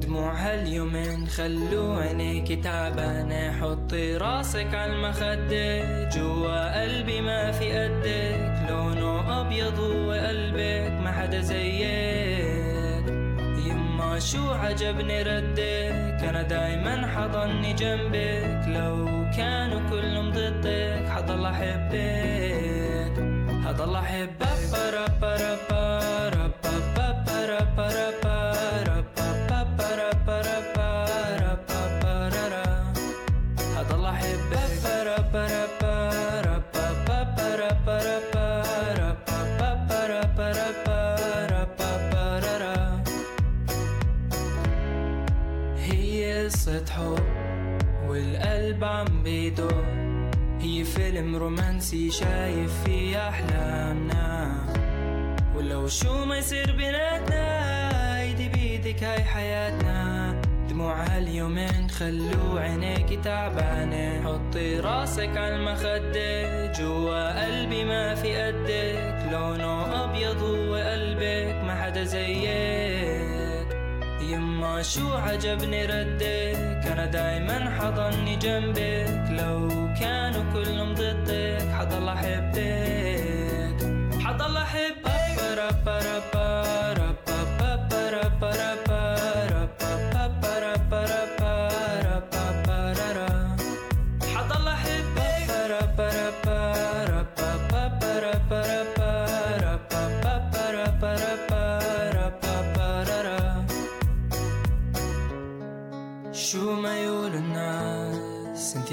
دموع 0.00 0.32
هاليومين 0.34 1.26
خلو 1.26 1.92
عينيكي 1.92 2.56
تعبانة 2.56 3.52
حطي 3.60 4.16
راسك 4.16 4.74
عالمخدة 4.74 6.08
جوا 6.08 6.82
قلبي 6.82 7.20
ما 7.20 7.52
في 7.52 7.72
قدك 7.72 8.70
لونه 8.70 9.40
أبيض 9.40 9.78
وقلبك 9.78 11.00
ما 11.04 11.12
حدا 11.12 11.40
زيك. 11.40 12.45
شو 14.18 14.50
عجبني 14.50 15.22
ردك 15.22 16.20
أنا 16.28 16.42
دايما 16.42 17.06
حضني 17.06 17.72
جنبك. 17.72 18.64
لو 18.68 19.06
كانوا 19.36 19.90
كلهم 19.90 20.30
ضدك 20.30 21.08
حضل 21.08 21.46
أحبك. 21.46 23.14
حضل 23.66 23.96
أحبك. 23.96 24.46
والقلب 48.66 48.84
عم 48.84 49.26
هي 50.60 50.84
فيلم 50.84 51.36
رومانسي 51.36 52.10
شايف 52.10 52.72
فيه 52.84 53.28
أحلامنا. 53.28 54.56
ولو 55.56 55.88
شو 55.88 56.24
ما 56.24 56.38
يصير 56.38 56.76
بيناتنا 56.76 58.20
ايدي 58.20 58.48
بيدك 58.48 59.02
هاي 59.04 59.24
حياتنا. 59.24 60.42
دموع 60.68 61.02
هاليومين 61.02 61.90
خلو 61.90 62.58
عينيكي 62.58 63.16
تعبانة. 63.16 64.22
حطي 64.24 64.80
راسك 64.80 65.36
عالمخدة 65.36 66.72
جوا 66.72 67.44
قلبي 67.44 67.84
ما 67.84 68.14
في 68.14 68.36
قدك. 68.36 69.32
لونه 69.32 70.04
أبيض 70.04 70.42
وقلبك 70.42 71.64
ما 71.64 71.82
حدا 71.82 72.04
زيك. 72.04 73.15
يما 74.66 74.82
شو 74.82 75.14
عجبني 75.14 75.86
ردك؟ 75.86 76.86
أنا 76.92 77.06
دايما 77.06 77.70
حضني 77.78 78.36
جنبك. 78.36 79.30
لو 79.30 79.68
كانوا 80.00 80.52
كلهم 80.52 80.94
ضدك 80.94 81.68
حضل 81.78 82.08
أحبك. 82.08 83.78
حضل 84.20 84.56
أحبك 84.56 85.38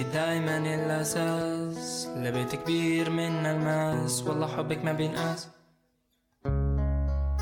انتي 0.04 0.18
دايما 0.18 0.58
الاساس 0.58 2.08
لبيت 2.16 2.56
كبير 2.56 3.10
من 3.10 3.46
الماس. 3.46 4.24
والله 4.24 4.48
حبك 4.48 4.84
ما 4.84 4.94
بينقاس. 4.94 5.48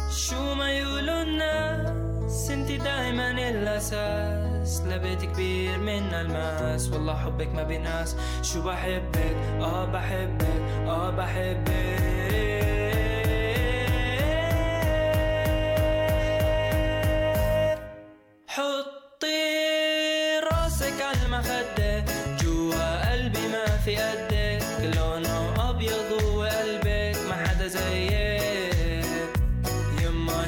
شو 0.10 0.54
ما 0.54 0.72
يقولوا 0.72 1.22
الناس 1.22 2.52
انتي 2.52 2.78
دايما 2.78 3.32
الاساس 3.32 4.82
لبيت 4.82 5.26
كبير 5.26 5.78
من 5.78 6.14
الماس. 6.14 6.90
والله 6.90 7.16
حبك 7.16 7.48
ما 7.48 7.64
بينقاس. 7.64 8.16
شو 8.42 8.62
بحبك؟ 8.62 9.36
آه 9.62 9.86
بحبك. 9.86 10.62
آه 10.88 11.10
بحبك. 11.10 12.51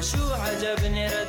شو 0.03 0.33
عجبني 0.33 1.07
ردك 1.07 1.22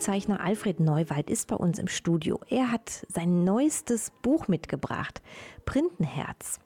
Comiczeichner 0.00 0.40
Alfred 0.40 0.80
Neuwald 0.80 1.28
ist 1.28 1.48
bei 1.48 1.56
uns 1.56 1.78
im 1.78 1.86
Studio. 1.86 2.40
Er 2.48 2.72
hat 2.72 3.04
sein 3.08 3.44
neuestes 3.44 4.12
Buch 4.22 4.48
mitgebracht, 4.48 5.20
Printenherz. 5.66 6.58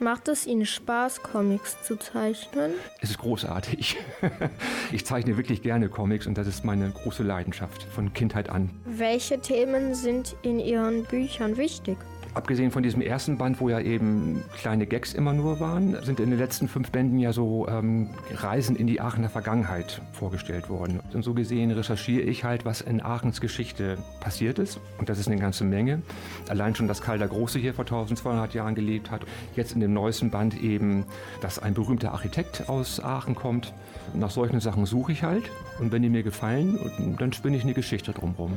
Macht 0.00 0.28
es 0.28 0.46
Ihnen 0.46 0.66
Spaß, 0.66 1.22
Comics 1.22 1.82
zu 1.82 1.96
zeichnen? 1.96 2.72
Es 3.00 3.08
ist 3.08 3.20
großartig. 3.20 3.96
Ich 4.92 5.06
zeichne 5.06 5.38
wirklich 5.38 5.62
gerne 5.62 5.88
Comics 5.88 6.26
und 6.26 6.36
das 6.36 6.46
ist 6.46 6.62
meine 6.62 6.90
große 6.90 7.22
Leidenschaft 7.22 7.84
von 7.84 8.12
Kindheit 8.12 8.50
an. 8.50 8.70
Welche 8.84 9.40
Themen 9.40 9.94
sind 9.94 10.36
in 10.42 10.58
Ihren 10.58 11.04
Büchern 11.04 11.56
wichtig? 11.56 11.96
Abgesehen 12.34 12.70
von 12.70 12.82
diesem 12.82 13.00
ersten 13.00 13.38
Band, 13.38 13.60
wo 13.60 13.68
ja 13.68 13.80
eben 13.80 14.42
kleine 14.56 14.86
Gags 14.86 15.14
immer 15.14 15.32
nur 15.32 15.60
waren, 15.60 15.96
sind 16.02 16.20
in 16.20 16.30
den 16.30 16.38
letzten 16.38 16.68
fünf 16.68 16.90
Bänden 16.90 17.18
ja 17.18 17.32
so 17.32 17.66
ähm, 17.68 18.10
Reisen 18.34 18.76
in 18.76 18.86
die 18.86 19.00
Aachener 19.00 19.28
Vergangenheit 19.28 20.00
vorgestellt 20.12 20.68
worden. 20.68 21.00
Und 21.12 21.24
so 21.24 21.34
gesehen 21.34 21.70
recherchiere 21.70 22.22
ich 22.22 22.44
halt, 22.44 22.64
was 22.64 22.80
in 22.80 23.00
Aachens 23.00 23.40
Geschichte 23.40 23.98
passiert 24.20 24.58
ist. 24.58 24.78
Und 24.98 25.08
das 25.08 25.18
ist 25.18 25.28
eine 25.28 25.40
ganze 25.40 25.64
Menge. 25.64 26.02
Allein 26.48 26.74
schon, 26.74 26.86
dass 26.86 27.02
Karl 27.02 27.18
der 27.18 27.28
Große 27.28 27.58
hier 27.58 27.74
vor 27.74 27.84
1200 27.84 28.54
Jahren 28.54 28.74
gelebt 28.74 29.10
hat. 29.10 29.22
Jetzt 29.56 29.72
in 29.72 29.80
dem 29.80 29.92
neuesten 29.92 30.30
Band 30.30 30.60
eben, 30.62 31.04
dass 31.40 31.58
ein 31.58 31.74
berühmter 31.74 32.12
Architekt 32.12 32.68
aus 32.68 33.00
Aachen 33.00 33.34
kommt. 33.34 33.74
Nach 34.14 34.30
solchen 34.30 34.60
Sachen 34.60 34.86
suche 34.86 35.12
ich 35.12 35.22
halt. 35.22 35.50
Und 35.80 35.92
wenn 35.92 36.02
die 36.02 36.08
mir 36.08 36.22
gefallen, 36.22 36.78
dann 37.18 37.32
spinne 37.32 37.56
ich 37.56 37.64
eine 37.64 37.74
Geschichte 37.74 38.12
drumherum. 38.12 38.52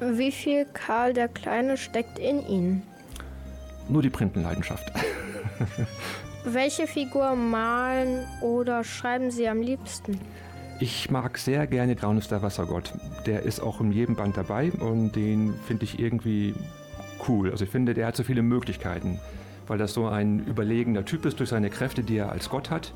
Wie 0.00 0.30
viel 0.30 0.64
Karl 0.64 1.12
der 1.12 1.28
Kleine 1.28 1.76
steckt 1.76 2.18
in 2.18 2.46
Ihnen? 2.46 2.82
Nur 3.88 4.02
die 4.02 4.10
Printenleidenschaft. 4.10 4.92
Welche 6.44 6.86
Figur 6.86 7.34
malen 7.34 8.24
oder 8.40 8.84
schreiben 8.84 9.30
Sie 9.30 9.48
am 9.48 9.60
liebsten? 9.60 10.20
Ich 10.80 11.10
mag 11.10 11.36
sehr 11.38 11.66
gerne 11.66 11.96
Graunus 11.96 12.28
der 12.28 12.42
Wassergott. 12.42 12.92
Der 13.26 13.42
ist 13.42 13.58
auch 13.58 13.80
in 13.80 13.90
jedem 13.90 14.14
Band 14.14 14.36
dabei 14.36 14.70
und 14.70 15.16
den 15.16 15.54
finde 15.66 15.84
ich 15.84 15.98
irgendwie 15.98 16.54
cool. 17.28 17.50
Also 17.50 17.64
ich 17.64 17.70
finde, 17.70 17.94
der 17.94 18.06
hat 18.06 18.16
so 18.16 18.22
viele 18.22 18.42
Möglichkeiten, 18.42 19.18
weil 19.66 19.78
das 19.78 19.94
so 19.94 20.06
ein 20.06 20.46
überlegender 20.46 21.04
Typ 21.04 21.24
ist 21.24 21.40
durch 21.40 21.48
seine 21.48 21.70
Kräfte, 21.70 22.04
die 22.04 22.18
er 22.18 22.30
als 22.30 22.48
Gott 22.48 22.70
hat. 22.70 22.92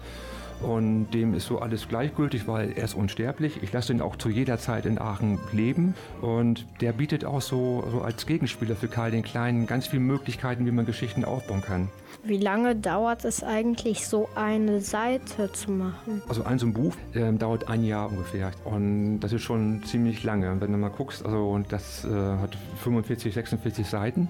Und 0.61 1.11
dem 1.11 1.35
ist 1.35 1.47
so 1.47 1.59
alles 1.61 1.89
gleichgültig, 1.89 2.47
weil 2.47 2.73
er 2.73 2.85
ist 2.85 2.95
unsterblich. 2.95 3.63
Ich 3.63 3.73
lasse 3.73 3.93
ihn 3.93 4.01
auch 4.01 4.17
zu 4.17 4.29
jeder 4.29 4.59
Zeit 4.59 4.87
in 4.87 4.99
Aachen 4.99 5.39
leben. 5.53 5.95
Und 6.21 6.67
der 6.81 6.93
bietet 6.93 7.25
auch 7.25 7.43
so, 7.43 7.85
so 7.91 8.03
als 8.03 8.27
Gegenspieler 8.27 8.77
für 8.77 8.89
Karl 8.89 9.11
den 9.11 9.23
Kleinen 9.23 9.67
ganz 9.67 9.87
viele 9.87 10.03
Möglichkeiten, 10.03 10.67
wie 10.67 10.71
man 10.71 10.87
Geschichten 10.87 11.25
aufbauen 11.25 11.63
kann. 11.63 11.89
Wie 12.25 12.39
lange 12.39 12.77
dauert 12.77 13.25
es 13.25 13.43
eigentlich, 13.43 14.07
so 14.07 14.29
eine 14.37 14.81
Seite 14.81 15.51
zu 15.53 15.73
machen? 15.73 16.23
Also 16.29 16.45
ein 16.45 16.59
so 16.59 16.67
ein 16.67 16.73
Buch 16.73 16.95
ähm, 17.15 17.39
dauert 17.39 17.69
ein 17.69 17.83
Jahr 17.83 18.11
ungefähr. 18.11 18.53
Und 18.65 19.21
das 19.21 19.33
ist 19.33 19.43
schon 19.43 19.83
ziemlich 19.85 20.23
lange. 20.23 20.61
Wenn 20.61 20.71
du 20.71 20.79
mal 20.79 20.91
guckst, 20.91 21.25
also 21.25 21.61
das 21.69 22.05
äh, 22.05 22.09
hat 22.09 22.57
45, 22.83 23.35
46 23.35 23.87
Seiten 23.87 24.29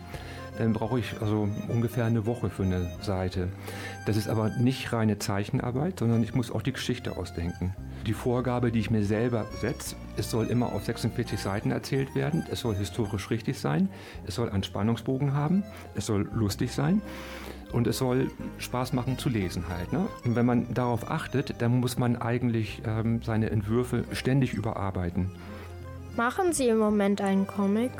dann 0.58 0.72
brauche 0.72 0.98
ich 0.98 1.20
also 1.20 1.48
ungefähr 1.68 2.04
eine 2.04 2.26
Woche 2.26 2.50
für 2.50 2.62
eine 2.62 2.90
Seite. 3.00 3.48
Das 4.06 4.16
ist 4.16 4.28
aber 4.28 4.50
nicht 4.50 4.92
reine 4.92 5.18
Zeichenarbeit, 5.18 5.98
sondern 5.98 6.22
ich 6.22 6.34
muss 6.34 6.50
auch 6.50 6.62
die 6.62 6.72
Geschichte 6.72 7.16
ausdenken. 7.16 7.74
Die 8.06 8.12
Vorgabe, 8.12 8.72
die 8.72 8.80
ich 8.80 8.90
mir 8.90 9.04
selber 9.04 9.46
setze, 9.60 9.96
es 10.16 10.30
soll 10.30 10.46
immer 10.46 10.72
auf 10.72 10.84
46 10.84 11.38
Seiten 11.38 11.70
erzählt 11.70 12.14
werden, 12.14 12.44
es 12.50 12.60
soll 12.60 12.74
historisch 12.74 13.30
richtig 13.30 13.58
sein, 13.58 13.88
es 14.26 14.34
soll 14.34 14.50
einen 14.50 14.64
Spannungsbogen 14.64 15.34
haben, 15.34 15.62
es 15.94 16.06
soll 16.06 16.28
lustig 16.34 16.72
sein 16.72 17.00
und 17.72 17.86
es 17.86 17.98
soll 17.98 18.30
Spaß 18.58 18.92
machen 18.92 19.18
zu 19.18 19.28
lesen 19.28 19.64
halt. 19.68 19.92
Ne? 19.92 20.06
Und 20.24 20.36
wenn 20.36 20.46
man 20.46 20.74
darauf 20.74 21.10
achtet, 21.10 21.54
dann 21.60 21.80
muss 21.80 21.98
man 21.98 22.16
eigentlich 22.16 22.82
ähm, 22.86 23.22
seine 23.22 23.50
Entwürfe 23.50 24.04
ständig 24.12 24.52
überarbeiten. 24.52 25.30
Machen 26.16 26.52
Sie 26.52 26.68
im 26.68 26.78
Moment 26.78 27.22
einen 27.22 27.46
Comic? 27.46 27.90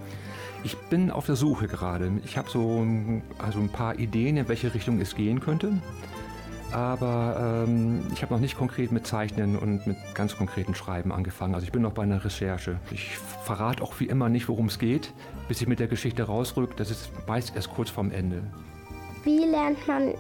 Ich 0.65 0.77
bin 0.77 1.11
auf 1.11 1.27
der 1.27 1.37
Suche 1.37 1.67
gerade. 1.67 2.13
Ich 2.25 2.39
habe 2.39 2.49
so 2.49 2.87
also 3.39 3.59
ein 3.59 3.69
paar 3.69 3.99
Ideen, 3.99 4.37
in 4.37 4.49
welche 4.49 4.73
Richtung 4.75 5.01
es 5.01 5.15
gehen 5.15 5.41
könnte. 5.41 5.73
Aber 6.73 7.65
ähm, 7.67 8.03
ich 8.13 8.23
habe 8.23 8.33
noch 8.33 8.41
nicht 8.41 8.57
konkret 8.57 8.93
mit 8.93 9.07
Zeichnen 9.07 9.57
und 9.59 9.87
mit 9.87 9.97
ganz 10.15 10.37
konkreten 10.37 10.75
Schreiben 10.75 11.13
angefangen. 11.13 11.55
Also 11.55 11.67
ich 11.67 11.73
bin 11.73 11.83
noch 11.83 11.93
bei 11.93 12.03
einer 12.03 12.25
Recherche. 12.25 12.79
Ich 12.91 13.17
verrate 13.45 13.83
auch 13.83 13.93
wie 14.01 14.07
immer 14.07 14.29
nicht, 14.29 14.49
worum 14.49 14.67
es 14.67 14.79
geht, 14.79 15.13
bis 15.49 15.61
ich 15.61 15.69
mit 15.69 15.81
der 15.81 15.89
Geschichte 15.89 16.23
rausrück. 16.23 16.77
Das 16.79 16.91
ist 16.91 17.11
meist 17.27 17.55
erst 17.55 17.71
kurz 17.71 17.91
vorm 17.91 18.11
Ende. 18.11 18.43
Wie 19.25 19.45
lernt 19.45 19.87
man 19.87 20.15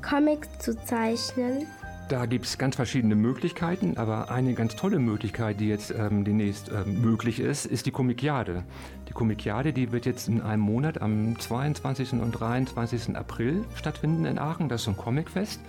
Comics 0.00 0.48
zu 0.60 0.80
zeichnen? 0.84 1.66
Da 2.08 2.26
gibt 2.26 2.46
es 2.46 2.56
ganz 2.56 2.76
verschiedene 2.76 3.16
Möglichkeiten, 3.16 3.96
aber 3.96 4.30
eine 4.30 4.54
ganz 4.54 4.76
tolle 4.76 5.00
Möglichkeit, 5.00 5.58
die 5.58 5.68
jetzt 5.68 5.92
ähm, 5.92 6.24
demnächst 6.24 6.70
ähm, 6.70 7.02
möglich 7.02 7.40
ist, 7.40 7.66
ist 7.66 7.84
die 7.86 7.90
Komikiade. 7.90 8.62
Die 9.08 9.12
Komikiade, 9.12 9.72
die 9.72 9.90
wird 9.90 10.06
jetzt 10.06 10.28
in 10.28 10.40
einem 10.40 10.62
Monat 10.62 11.02
am 11.02 11.36
22. 11.36 12.12
und 12.12 12.30
23. 12.30 13.16
April 13.16 13.64
stattfinden 13.74 14.24
in 14.24 14.38
Aachen. 14.38 14.68
Das 14.68 14.82
ist 14.82 14.84
so 14.84 14.92
ein 14.92 14.96
Comicfest 14.96 15.60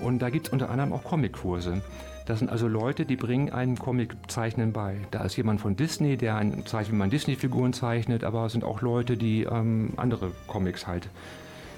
und 0.00 0.20
da 0.20 0.30
gibt 0.30 0.46
es 0.46 0.52
unter 0.52 0.70
anderem 0.70 0.92
auch 0.92 1.02
Comickurse. 1.02 1.82
Das 2.24 2.38
sind 2.38 2.52
also 2.52 2.68
Leute, 2.68 3.04
die 3.04 3.16
bringen 3.16 3.50
einem 3.50 3.76
Comiczeichnen 3.76 4.72
bei. 4.72 4.98
Da 5.10 5.24
ist 5.24 5.36
jemand 5.36 5.60
von 5.60 5.74
Disney, 5.74 6.16
der 6.16 6.36
ein, 6.36 6.64
zeigt, 6.66 6.92
wie 6.92 6.96
man 6.96 7.10
Disney-Figuren 7.10 7.72
zeichnet, 7.72 8.22
aber 8.22 8.46
es 8.46 8.52
sind 8.52 8.62
auch 8.62 8.80
Leute, 8.80 9.16
die 9.16 9.42
ähm, 9.42 9.94
andere 9.96 10.30
Comics 10.46 10.86
halt 10.86 11.08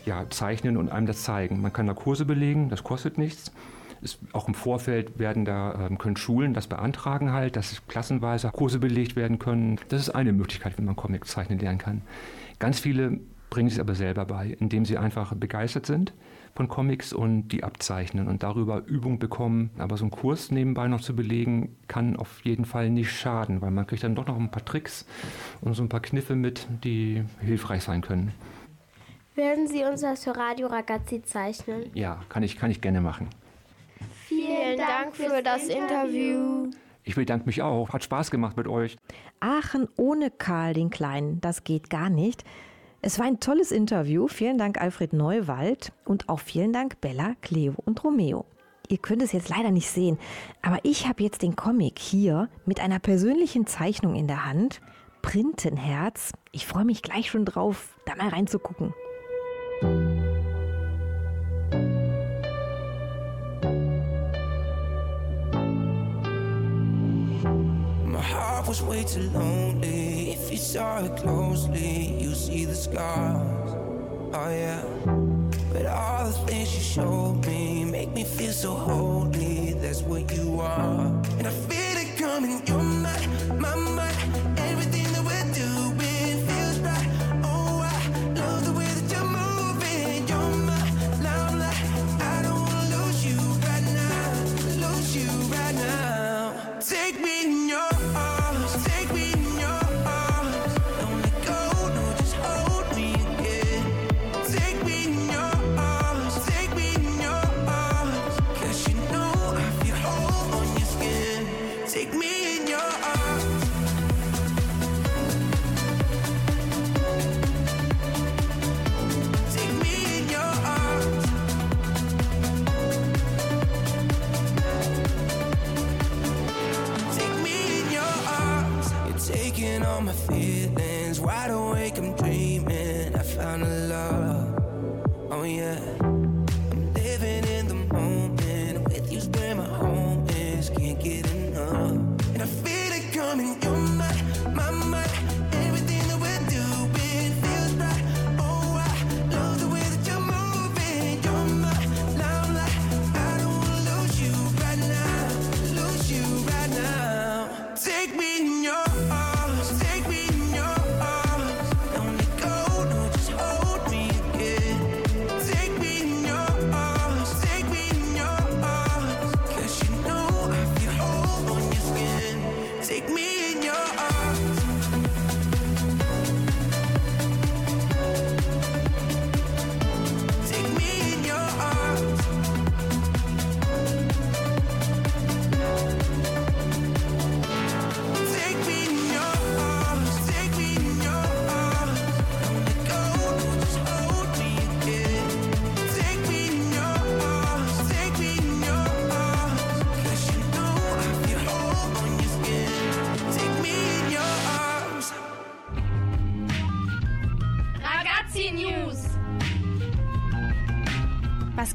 ja, 0.05 0.27
zeichnen 0.29 0.77
und 0.77 0.91
einem 0.91 1.07
das 1.07 1.23
zeigen. 1.23 1.63
Man 1.63 1.73
kann 1.73 1.87
da 1.87 1.95
Kurse 1.95 2.27
belegen, 2.27 2.69
das 2.69 2.85
kostet 2.85 3.17
nichts. 3.17 3.53
Ist, 4.03 4.19
auch 4.33 4.49
im 4.49 4.55
Vorfeld 4.55 5.19
werden 5.19 5.45
da, 5.45 5.87
ähm, 5.87 5.97
können 5.97 6.17
Schulen 6.17 6.55
das 6.55 6.67
beantragen 6.67 7.33
halt, 7.33 7.57
dass 7.57 7.87
klassenweise 7.87 8.51
Kurse 8.51 8.79
belegt 8.79 9.17
werden 9.17 9.39
können. 9.39 9.79
Das 9.89 10.01
ist 10.01 10.11
eine 10.11 10.33
Möglichkeit, 10.33 10.77
wie 10.77 10.83
man 10.83 10.97
Comic 10.97 11.27
zeichnen 11.27 11.59
lernen 11.59 11.79
kann. 11.79 12.03
Ganz 12.59 12.81
viele 12.81 13.21
bringen 13.51 13.69
es 13.69 13.79
aber 13.79 13.95
selber 13.95 14.25
bei, 14.25 14.57
indem 14.59 14.85
sie 14.85 14.99
einfach 14.99 15.35
begeistert 15.35 15.87
sind 15.87 16.13
von 16.55 16.69
Comics 16.69 17.13
und 17.13 17.49
die 17.49 17.65
abzeichnen 17.65 18.29
und 18.29 18.43
darüber 18.43 18.85
Übung 18.87 19.19
bekommen. 19.19 19.71
Aber 19.79 19.97
so 19.97 20.05
einen 20.05 20.11
Kurs 20.11 20.51
nebenbei 20.51 20.87
noch 20.89 21.01
zu 21.01 21.17
belegen, 21.17 21.77
kann 21.89 22.17
auf 22.17 22.45
jeden 22.45 22.65
Fall 22.65 22.91
nicht 22.91 23.11
schaden, 23.11 23.63
weil 23.63 23.71
man 23.71 23.87
kriegt 23.87 24.05
dann 24.05 24.15
doch 24.15 24.27
noch 24.27 24.39
ein 24.39 24.51
paar 24.51 24.65
Tricks 24.65 25.07
und 25.61 25.75
so 25.75 25.83
ein 25.83 25.89
paar 25.89 26.01
Kniffe 26.01 26.35
mit, 26.35 26.67
die 26.85 27.25
hilfreich 27.41 27.83
sein 27.83 28.03
können. 28.03 28.33
Werden 29.35 29.67
Sie 29.67 29.83
uns 29.85 30.03
das 30.03 30.25
für 30.25 30.37
Radio 30.37 30.67
Ragazzi 30.67 31.23
zeichnen? 31.23 31.85
Ja, 31.95 32.21
kann 32.29 32.43
ich, 32.43 32.57
kann 32.57 32.71
ich 32.71 32.83
gerne 32.83 33.01
machen. 33.01 33.29
Vielen 34.45 34.77
Dank 34.77 35.15
für 35.15 35.43
das 35.43 35.69
Interview. 35.69 36.71
Ich 37.05 37.15
bedanke 37.15 37.47
mich 37.47 37.63
auch. 37.63 37.91
Hat 37.91 38.05
Spaß 38.05 38.31
gemacht 38.31 38.57
mit 38.57 38.67
euch. 38.67 38.97
Aachen 39.41 39.89
ohne 39.97 40.31
Karl 40.31 40.75
den 40.75 40.91
Kleinen, 40.91 41.41
das 41.41 41.65
geht 41.65 41.91
gar 41.91 42.11
nicht. 42.11 42.45
Es 43.03 43.19
war 43.19 43.27
ein 43.27 43.41
tolles 43.41 43.73
Interview. 43.73 44.29
Vielen 44.29 44.59
Dank 44.59 44.81
Alfred 44.81 45.13
Neuwald 45.13 45.93
und 46.05 46.29
auch 46.29 46.41
vielen 46.41 46.73
Dank 46.73 47.01
Bella, 47.01 47.35
Cleo 47.41 47.75
und 47.85 48.03
Romeo. 48.05 48.45
Ihr 48.89 48.99
könnt 48.99 49.23
es 49.23 49.33
jetzt 49.33 49.49
leider 49.49 49.71
nicht 49.71 49.89
sehen, 49.89 50.19
aber 50.61 50.79
ich 50.83 51.09
habe 51.09 51.23
jetzt 51.23 51.43
den 51.43 51.57
Comic 51.57 51.99
hier 51.99 52.49
mit 52.67 52.81
einer 52.81 52.99
persönlichen 52.99 53.67
Zeichnung 53.67 54.15
in 54.15 54.27
der 54.27 54.45
Hand. 54.45 54.81
Printenherz. 55.23 56.33
Ich 56.51 56.67
freue 56.67 56.85
mich 56.85 57.03
gleich 57.03 57.31
schon 57.31 57.45
drauf, 57.45 57.97
da 58.07 58.17
mal 58.17 58.29
reinzugucken. 58.29 58.93
Heart 68.33 68.67
was 68.69 68.83
way 68.83 69.05
too 69.05 69.29
lonely. 69.31 70.33
If 70.33 70.51
you 70.51 70.57
saw 70.57 71.05
it 71.05 71.17
closely, 71.17 72.15
you 72.21 72.35
see 72.35 72.65
the 72.65 72.75
scars. 72.75 73.71
Oh 74.35 74.51
yeah. 74.51 74.83
But 75.73 75.87
all 75.87 76.27
the 76.27 76.33
things 76.47 76.75
you 76.75 76.81
showed 76.83 77.47
me 77.47 77.85
make 77.85 78.13
me 78.13 78.25
feel 78.25 78.53
so 78.53 78.75
holy. 78.75 79.75
That's 79.75 80.03
what 80.03 80.33
you 80.37 80.61
are. 80.61 81.07
And 81.39 81.47
I 81.47 81.51
feel 81.51 81.97
it 82.05 82.17
coming. 82.19 82.63
You're 82.67 82.83
my, 82.83 83.27
my, 83.59 83.75
my. 83.75 84.52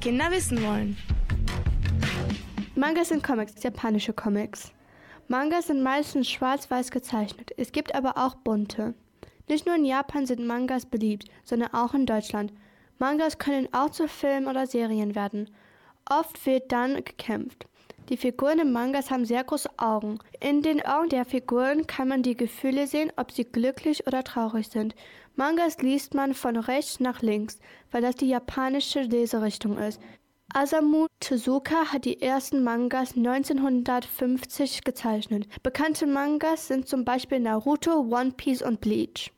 Kinder 0.07 0.31
wissen 0.31 0.63
wollen. 0.63 0.95
Mangas 2.75 3.09
sind 3.09 3.23
Comics, 3.23 3.61
japanische 3.61 4.13
Comics. 4.13 4.71
Mangas 5.27 5.67
sind 5.67 5.83
meistens 5.83 6.29
schwarz-weiß 6.29 6.91
gezeichnet. 6.91 7.51
Es 7.57 7.73
gibt 7.73 7.93
aber 7.93 8.17
auch 8.17 8.35
bunte. 8.35 8.93
Nicht 9.49 9.65
nur 9.65 9.75
in 9.75 9.83
Japan 9.83 10.25
sind 10.25 10.47
Mangas 10.47 10.85
beliebt, 10.85 11.25
sondern 11.43 11.73
auch 11.73 11.93
in 11.93 12.05
Deutschland. 12.05 12.53
Mangas 12.99 13.37
können 13.37 13.67
auch 13.73 13.89
zu 13.89 14.07
Filmen 14.07 14.47
oder 14.47 14.65
Serien 14.65 15.13
werden. 15.13 15.49
Oft 16.09 16.45
wird 16.45 16.71
dann 16.71 16.95
gekämpft. 17.03 17.65
Die 18.07 18.15
Figuren 18.15 18.59
im 18.59 18.71
Mangas 18.71 19.11
haben 19.11 19.25
sehr 19.25 19.43
große 19.43 19.71
Augen. 19.75 20.19
In 20.39 20.61
den 20.61 20.85
Augen 20.85 21.09
der 21.09 21.25
Figuren 21.25 21.85
kann 21.85 22.07
man 22.07 22.23
die 22.23 22.37
Gefühle 22.37 22.87
sehen, 22.87 23.11
ob 23.17 23.33
sie 23.33 23.43
glücklich 23.43 24.07
oder 24.07 24.23
traurig 24.23 24.69
sind. 24.69 24.95
Mangas 25.35 25.81
liest 25.81 26.13
man 26.13 26.33
von 26.33 26.55
rechts 26.55 27.01
nach 27.01 27.21
links, 27.21 27.59
weil 27.91 28.01
das 28.01 28.15
die 28.15 28.27
japanische 28.27 29.01
Leserichtung 29.01 29.77
ist. 29.77 30.01
Asamu 30.53 31.07
Tezuka 31.19 31.91
hat 31.91 32.05
die 32.05 32.21
ersten 32.21 32.63
Mangas 32.63 33.17
1950 33.17 34.83
gezeichnet. 34.83 35.47
Bekannte 35.61 36.07
Mangas 36.07 36.67
sind 36.67 36.87
zum 36.87 37.03
Beispiel 37.03 37.39
Naruto, 37.41 37.99
One 37.99 38.31
Piece 38.31 38.61
und 38.61 38.79
Bleach. 38.79 39.31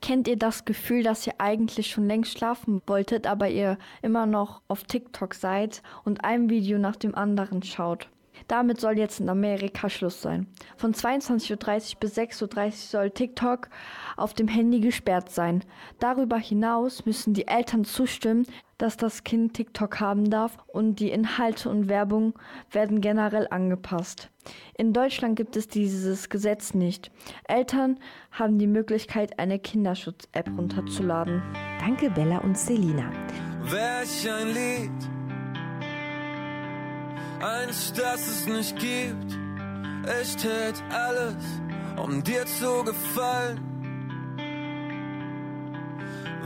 Kennt 0.00 0.28
ihr 0.28 0.36
das 0.36 0.64
Gefühl, 0.64 1.02
dass 1.02 1.26
ihr 1.26 1.34
eigentlich 1.38 1.88
schon 1.88 2.06
längst 2.06 2.38
schlafen 2.38 2.80
wolltet, 2.86 3.26
aber 3.26 3.48
ihr 3.48 3.78
immer 4.02 4.26
noch 4.26 4.62
auf 4.68 4.84
TikTok 4.84 5.34
seid 5.34 5.82
und 6.04 6.24
ein 6.24 6.48
Video 6.48 6.78
nach 6.78 6.96
dem 6.96 7.14
anderen 7.14 7.62
schaut? 7.62 8.08
Damit 8.48 8.80
soll 8.80 8.98
jetzt 8.98 9.20
in 9.20 9.28
Amerika 9.28 9.90
Schluss 9.90 10.22
sein. 10.22 10.46
Von 10.76 10.94
22.30 10.94 11.50
Uhr 11.94 12.00
bis 12.00 12.16
6.30 12.16 12.66
Uhr 12.66 12.70
soll 12.72 13.10
TikTok 13.10 13.68
auf 14.16 14.34
dem 14.34 14.48
Handy 14.48 14.80
gesperrt 14.80 15.30
sein. 15.30 15.64
Darüber 15.98 16.36
hinaus 16.36 17.06
müssen 17.06 17.34
die 17.34 17.48
Eltern 17.48 17.84
zustimmen, 17.84 18.46
dass 18.78 18.96
das 18.96 19.24
Kind 19.24 19.54
TikTok 19.54 20.00
haben 20.00 20.30
darf 20.30 20.58
und 20.66 21.00
die 21.00 21.10
Inhalte 21.10 21.70
und 21.70 21.88
Werbung 21.88 22.34
werden 22.70 23.00
generell 23.00 23.48
angepasst. 23.50 24.30
In 24.76 24.92
Deutschland 24.92 25.36
gibt 25.36 25.56
es 25.56 25.68
dieses 25.68 26.28
Gesetz 26.28 26.74
nicht. 26.74 27.10
Eltern 27.48 27.98
haben 28.30 28.58
die 28.58 28.66
Möglichkeit, 28.66 29.38
eine 29.38 29.58
Kinderschutz-App 29.58 30.50
runterzuladen. 30.56 31.42
Danke 31.80 32.10
Bella 32.10 32.38
und 32.38 32.58
Selina. 32.58 33.10
Welch 33.62 34.30
ein 34.30 34.48
Lied, 34.48 34.90
eins, 37.42 37.92
das 37.92 38.26
es 38.26 38.46
nicht 38.46 38.78
gibt. 38.78 39.38
Ich 40.22 40.36
tät 40.36 40.82
alles, 40.90 41.36
um 41.96 42.22
dir 42.22 42.46
zu 42.46 42.84
gefallen. 42.84 43.60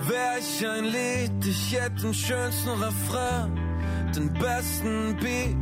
Welch 0.02 0.66
ein 0.66 0.84
Lied, 0.84 1.46
ich 1.46 1.78
hätte 1.78 2.02
den 2.02 2.14
schönsten 2.14 2.70
Refrain, 2.70 3.58
den 4.16 4.32
besten 4.32 5.16
Beat. 5.20 5.56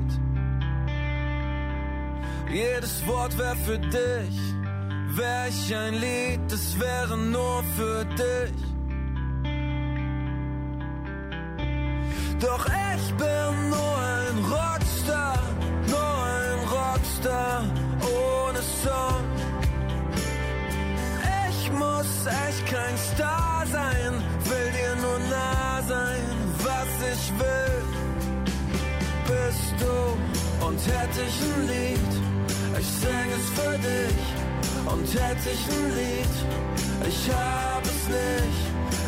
Jedes 2.51 3.07
Wort 3.07 3.37
wär 3.37 3.57
für 3.57 3.79
dich. 3.79 4.39
Welch 5.11 5.75
ein 5.75 5.95
Lied, 5.95 6.41
das 6.49 6.79
wäre 6.79 7.17
nur 7.17 7.65
für 7.77 8.05
dich. 8.05 8.69
Doch 12.41 12.65
Star 23.19 23.67
sein, 23.67 24.13
will 24.45 24.71
dir 24.79 24.95
nur 25.03 25.19
nah 25.29 25.83
sein, 25.89 26.23
was 26.63 26.91
ich 27.13 27.25
will. 27.41 27.83
Bist 29.27 29.75
du 29.83 30.65
und 30.65 30.79
hätte 30.87 31.21
ich 31.29 31.37
ein 31.49 31.67
Lied, 31.67 32.13
ich 32.79 32.87
sing 32.87 33.29
es 33.39 33.47
für 33.59 33.77
dich. 33.89 34.25
Und 34.93 35.07
hätte 35.21 35.51
ich 35.51 35.63
ein 35.77 35.87
Lied, 35.99 36.37
ich 37.09 37.21
hab 37.35 37.83
es 37.93 38.03
nicht. 38.19 38.63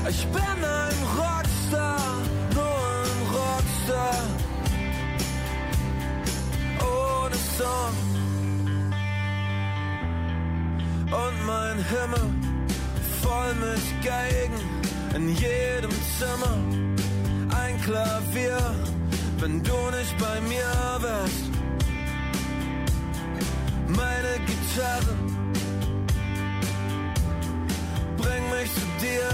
Ich 0.09 0.27
bin 0.27 0.59
ein 0.81 0.99
Rockstar, 1.21 2.17
nur 2.57 2.79
ein 2.99 3.19
Rockstar. 3.39 4.23
Ohne 6.81 7.39
Song. 7.57 7.95
Und 11.13 11.47
mein 11.47 11.79
Himmel 11.93 12.50
voll 13.31 13.55
mit 13.55 13.87
Geigen 14.05 14.61
in 15.15 15.29
jedem 15.29 15.95
Zimmer. 16.19 16.57
Ein 17.63 17.81
Klavier, 17.87 18.61
wenn 19.41 19.63
du 19.63 19.79
nicht 19.97 20.15
bei 20.19 20.37
mir 20.53 20.73
wärst. 21.07 21.45
Meine 24.01 24.35
Gitarre 24.49 25.15
bring 28.21 28.45
mich 28.55 28.71
zu 28.81 28.87
dir 29.05 29.31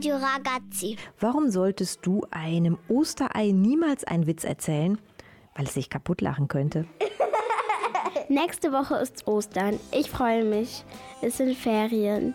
Radio 0.00 0.16
Ragazzi. 0.16 0.96
Warum 1.18 1.50
solltest 1.50 2.06
du 2.06 2.22
einem 2.30 2.78
Osterei 2.88 3.50
niemals 3.50 4.02
einen 4.04 4.26
Witz 4.26 4.44
erzählen? 4.44 4.98
Weil 5.54 5.66
es 5.66 5.74
sich 5.74 5.90
kaputt 5.90 6.22
lachen 6.22 6.48
könnte. 6.48 6.86
Nächste 8.30 8.72
Woche 8.72 8.94
ist 8.94 9.26
Ostern. 9.26 9.78
Ich 9.92 10.08
freue 10.10 10.42
mich. 10.42 10.86
Es 11.20 11.36
sind 11.36 11.54
Ferien. 11.54 12.32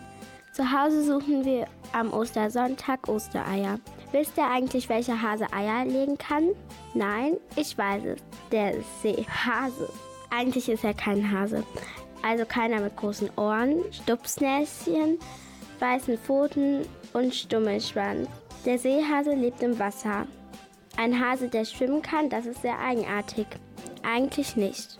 Zu 0.52 0.70
Hause 0.70 1.02
suchen 1.02 1.44
wir 1.44 1.66
am 1.92 2.12
Ostersonntag 2.12 3.08
Ostereier. 3.08 3.80
Wisst 4.12 4.38
ihr 4.38 4.48
eigentlich, 4.48 4.88
welcher 4.88 5.20
Hase 5.20 5.52
Eier 5.52 5.84
legen 5.84 6.18
kann? 6.18 6.50
Nein, 6.94 7.36
ich 7.56 7.76
weiß 7.76 8.04
es. 8.04 8.22
Der 8.52 8.74
Seehase. 9.02 9.92
Eigentlich 10.30 10.68
ist 10.68 10.84
er 10.84 10.94
kein 10.94 11.32
Hase. 11.32 11.64
Also 12.22 12.44
keiner 12.44 12.80
mit 12.80 12.94
großen 12.96 13.28
Ohren, 13.34 13.82
Stupsnäschen, 13.90 15.18
weißen 15.80 16.16
Pfoten 16.16 16.86
und 17.16 17.34
Stummelschwanz. 17.34 18.28
Der 18.66 18.78
Seehase 18.78 19.32
lebt 19.32 19.62
im 19.62 19.78
Wasser. 19.78 20.26
Ein 20.98 21.18
Hase, 21.18 21.48
der 21.48 21.64
schwimmen 21.64 22.02
kann, 22.02 22.28
das 22.28 22.44
ist 22.44 22.60
sehr 22.60 22.78
eigenartig. 22.78 23.46
Eigentlich 24.02 24.54
nicht. 24.56 24.98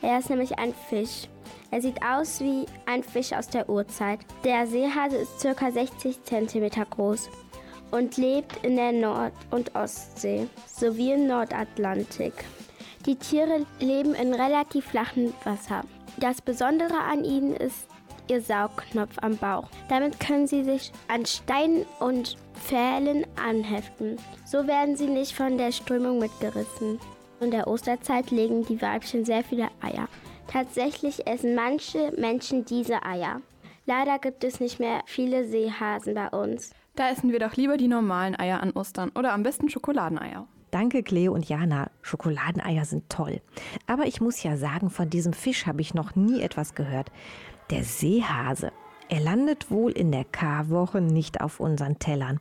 Er 0.00 0.18
ist 0.18 0.30
nämlich 0.30 0.58
ein 0.58 0.72
Fisch. 0.88 1.28
Er 1.70 1.82
sieht 1.82 2.02
aus 2.02 2.40
wie 2.40 2.64
ein 2.86 3.02
Fisch 3.02 3.32
aus 3.34 3.48
der 3.48 3.68
Urzeit. 3.68 4.20
Der 4.42 4.66
Seehase 4.66 5.18
ist 5.18 5.42
ca. 5.42 5.70
60 5.70 6.24
cm 6.24 6.70
groß 6.88 7.28
und 7.90 8.16
lebt 8.16 8.64
in 8.64 8.76
der 8.76 8.92
Nord- 8.92 9.32
und 9.50 9.74
Ostsee 9.74 10.46
sowie 10.66 11.12
im 11.12 11.26
Nordatlantik. 11.26 12.32
Die 13.04 13.16
Tiere 13.16 13.66
leben 13.80 14.14
in 14.14 14.32
relativ 14.32 14.86
flachem 14.86 15.34
Wasser. 15.44 15.82
Das 16.18 16.40
Besondere 16.40 16.98
an 16.98 17.24
ihnen 17.24 17.54
ist 17.54 17.89
ihr 18.30 18.40
Saugknopf 18.40 19.16
am 19.20 19.36
Bauch. 19.36 19.68
Damit 19.88 20.20
können 20.20 20.46
sie 20.46 20.62
sich 20.62 20.92
an 21.08 21.26
Steinen 21.26 21.84
und 21.98 22.36
Pfählen 22.54 23.26
anheften. 23.36 24.16
So 24.46 24.66
werden 24.66 24.96
sie 24.96 25.08
nicht 25.08 25.34
von 25.34 25.58
der 25.58 25.72
Strömung 25.72 26.18
mitgerissen. 26.20 27.00
In 27.40 27.50
der 27.50 27.66
Osterzeit 27.66 28.30
legen 28.30 28.64
die 28.64 28.80
Weibchen 28.80 29.24
sehr 29.24 29.42
viele 29.42 29.68
Eier. 29.80 30.08
Tatsächlich 30.46 31.26
essen 31.26 31.54
manche 31.54 32.12
Menschen 32.16 32.64
diese 32.64 33.04
Eier. 33.04 33.40
Leider 33.86 34.18
gibt 34.18 34.44
es 34.44 34.60
nicht 34.60 34.78
mehr 34.78 35.00
viele 35.06 35.44
Seehasen 35.44 36.14
bei 36.14 36.28
uns. 36.28 36.70
Da 36.96 37.10
essen 37.10 37.32
wir 37.32 37.38
doch 37.38 37.56
lieber 37.56 37.76
die 37.76 37.88
normalen 37.88 38.38
Eier 38.38 38.60
an 38.62 38.72
Ostern 38.72 39.10
oder 39.16 39.32
am 39.32 39.42
besten 39.42 39.68
Schokoladeneier. 39.68 40.46
Danke, 40.70 41.02
Cleo 41.02 41.32
und 41.32 41.48
Jana. 41.48 41.90
Schokoladeneier 42.02 42.84
sind 42.84 43.08
toll. 43.08 43.40
Aber 43.86 44.06
ich 44.06 44.20
muss 44.20 44.42
ja 44.42 44.56
sagen, 44.56 44.90
von 44.90 45.10
diesem 45.10 45.32
Fisch 45.32 45.66
habe 45.66 45.80
ich 45.80 45.94
noch 45.94 46.14
nie 46.14 46.42
etwas 46.42 46.74
gehört. 46.74 47.10
Der 47.70 47.84
Seehase. 47.84 48.72
Er 49.08 49.20
landet 49.20 49.70
wohl 49.70 49.92
in 49.92 50.10
der 50.10 50.24
Karwoche 50.24 51.00
nicht 51.00 51.40
auf 51.40 51.60
unseren 51.60 51.98
Tellern. 51.98 52.40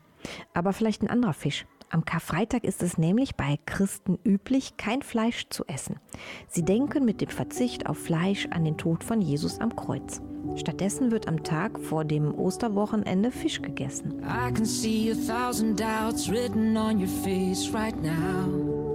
Aber 0.54 0.74
vielleicht 0.74 1.04
ein 1.04 1.10
anderer 1.10 1.34
Fisch. 1.34 1.66
Am 1.92 2.06
Karfreitag 2.06 2.64
ist 2.64 2.84
es 2.84 2.98
nämlich 2.98 3.36
bei 3.36 3.58
Christen 3.66 4.20
üblich, 4.24 4.78
kein 4.78 5.02
Fleisch 5.02 5.48
zu 5.50 5.66
essen. 5.66 6.00
Sie 6.48 6.64
denken 6.64 7.06
mit 7.06 7.22
dem 7.22 7.30
Verzicht 7.30 7.88
auf 7.88 7.98
Fleisch 7.98 8.48
an 8.52 8.64
den 8.64 8.78
Tod 8.78 9.04
von 9.04 9.22
Jesus 9.22 9.60
am 9.60 9.76
Kreuz. 9.76 10.22
Stattdessen 10.56 11.12
wird 11.12 11.28
am 11.28 11.44
Tag 11.44 11.80
vor 11.80 12.06
dem 12.06 12.34
Osterwochenende 12.34 13.32
Fisch 13.32 13.62
gegessen. 13.62 14.24
I 14.24 14.52
can 14.54 14.66
see 14.66 15.12
a 15.12 15.16
thousand 15.16 15.80
doubts 15.80 16.30
written 16.30 16.78
on 16.78 17.00
your 17.00 17.08
face 17.08 17.72
right 17.74 17.96
now. 18.02 18.89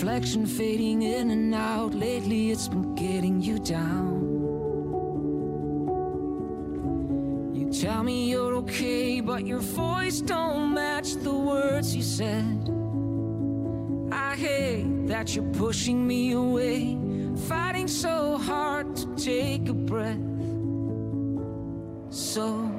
Reflection 0.00 0.46
fading 0.46 1.02
in 1.02 1.30
and 1.30 1.54
out. 1.54 1.92
Lately, 1.92 2.50
it's 2.50 2.68
been 2.68 2.94
getting 2.94 3.38
you 3.42 3.58
down. 3.58 4.22
You 7.54 7.70
tell 7.70 8.02
me 8.02 8.30
you're 8.30 8.54
okay, 8.62 9.20
but 9.20 9.46
your 9.46 9.58
voice 9.58 10.22
don't 10.22 10.72
match 10.72 11.16
the 11.16 11.34
words 11.34 11.94
you 11.94 12.02
said. 12.02 12.70
I 14.10 14.36
hate 14.36 15.06
that 15.08 15.36
you're 15.36 15.52
pushing 15.52 16.06
me 16.06 16.32
away, 16.32 16.96
fighting 17.46 17.86
so 17.86 18.38
hard 18.38 18.96
to 18.96 19.06
take 19.16 19.68
a 19.68 19.74
breath. 19.74 20.16
So, 22.08 22.72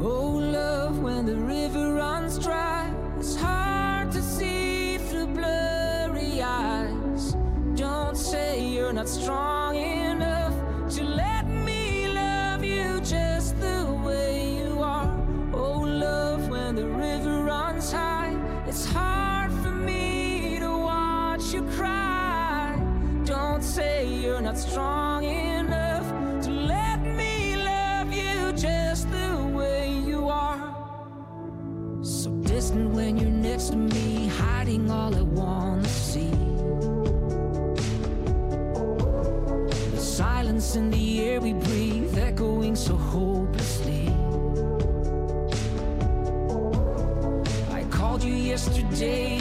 oh 0.00 0.40
love, 0.58 1.00
when 1.00 1.26
the 1.26 1.36
river 1.36 1.92
runs 1.92 2.38
dry, 2.38 2.90
it's 3.18 3.36
hard 3.36 3.63
not 9.04 9.10
strong 9.10 9.76
enough 9.76 10.54
to 10.88 11.04
let 11.04 11.46
me 11.46 12.08
love 12.08 12.64
you 12.64 12.98
just 13.02 13.60
the 13.60 13.84
way 14.02 14.56
you 14.56 14.82
are. 14.82 15.12
Oh 15.52 15.80
love, 15.80 16.48
when 16.48 16.74
the 16.74 16.86
river 16.86 17.42
runs 17.42 17.92
high, 17.92 18.34
it's 18.66 18.86
hard 18.86 19.52
for 19.62 19.72
me 19.72 20.58
to 20.58 20.70
watch 20.70 21.52
you 21.52 21.62
cry. 21.76 22.80
Don't 23.26 23.62
say 23.62 24.06
you're 24.06 24.40
not 24.40 24.56
strong 24.56 25.03
in 40.76 40.90
the 40.90 41.20
air 41.20 41.40
we 41.40 41.52
breathe, 41.52 42.18
echoing 42.18 42.74
so 42.74 42.96
hopelessly. 42.96 44.08
I 47.70 47.84
called 47.90 48.24
you 48.24 48.34
yesterday, 48.34 49.33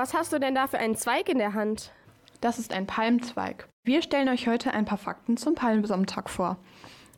Was 0.00 0.14
hast 0.14 0.32
du 0.32 0.40
denn 0.40 0.54
da 0.54 0.66
für 0.66 0.78
einen 0.78 0.96
Zweig 0.96 1.28
in 1.28 1.36
der 1.36 1.52
Hand? 1.52 1.92
Das 2.40 2.58
ist 2.58 2.72
ein 2.72 2.86
Palmzweig. 2.86 3.68
Wir 3.84 4.00
stellen 4.00 4.30
euch 4.30 4.48
heute 4.48 4.72
ein 4.72 4.86
paar 4.86 4.96
Fakten 4.96 5.36
zum 5.36 5.54
Palmsonntag 5.54 6.30
vor. 6.30 6.56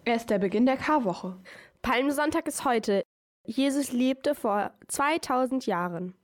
Er 0.05 0.17
ist 0.17 0.31
der 0.31 0.41
Beginn 0.41 0.67
der 0.67 0.77
Karwoche. 0.77 1.37
Palmsonntag 1.83 2.49
ist 2.49 2.65
heute. 2.65 3.05
Jesus 3.47 3.93
lebte 3.93 4.35
vor 4.35 4.73
2000 4.89 5.65
Jahren. 5.67 6.15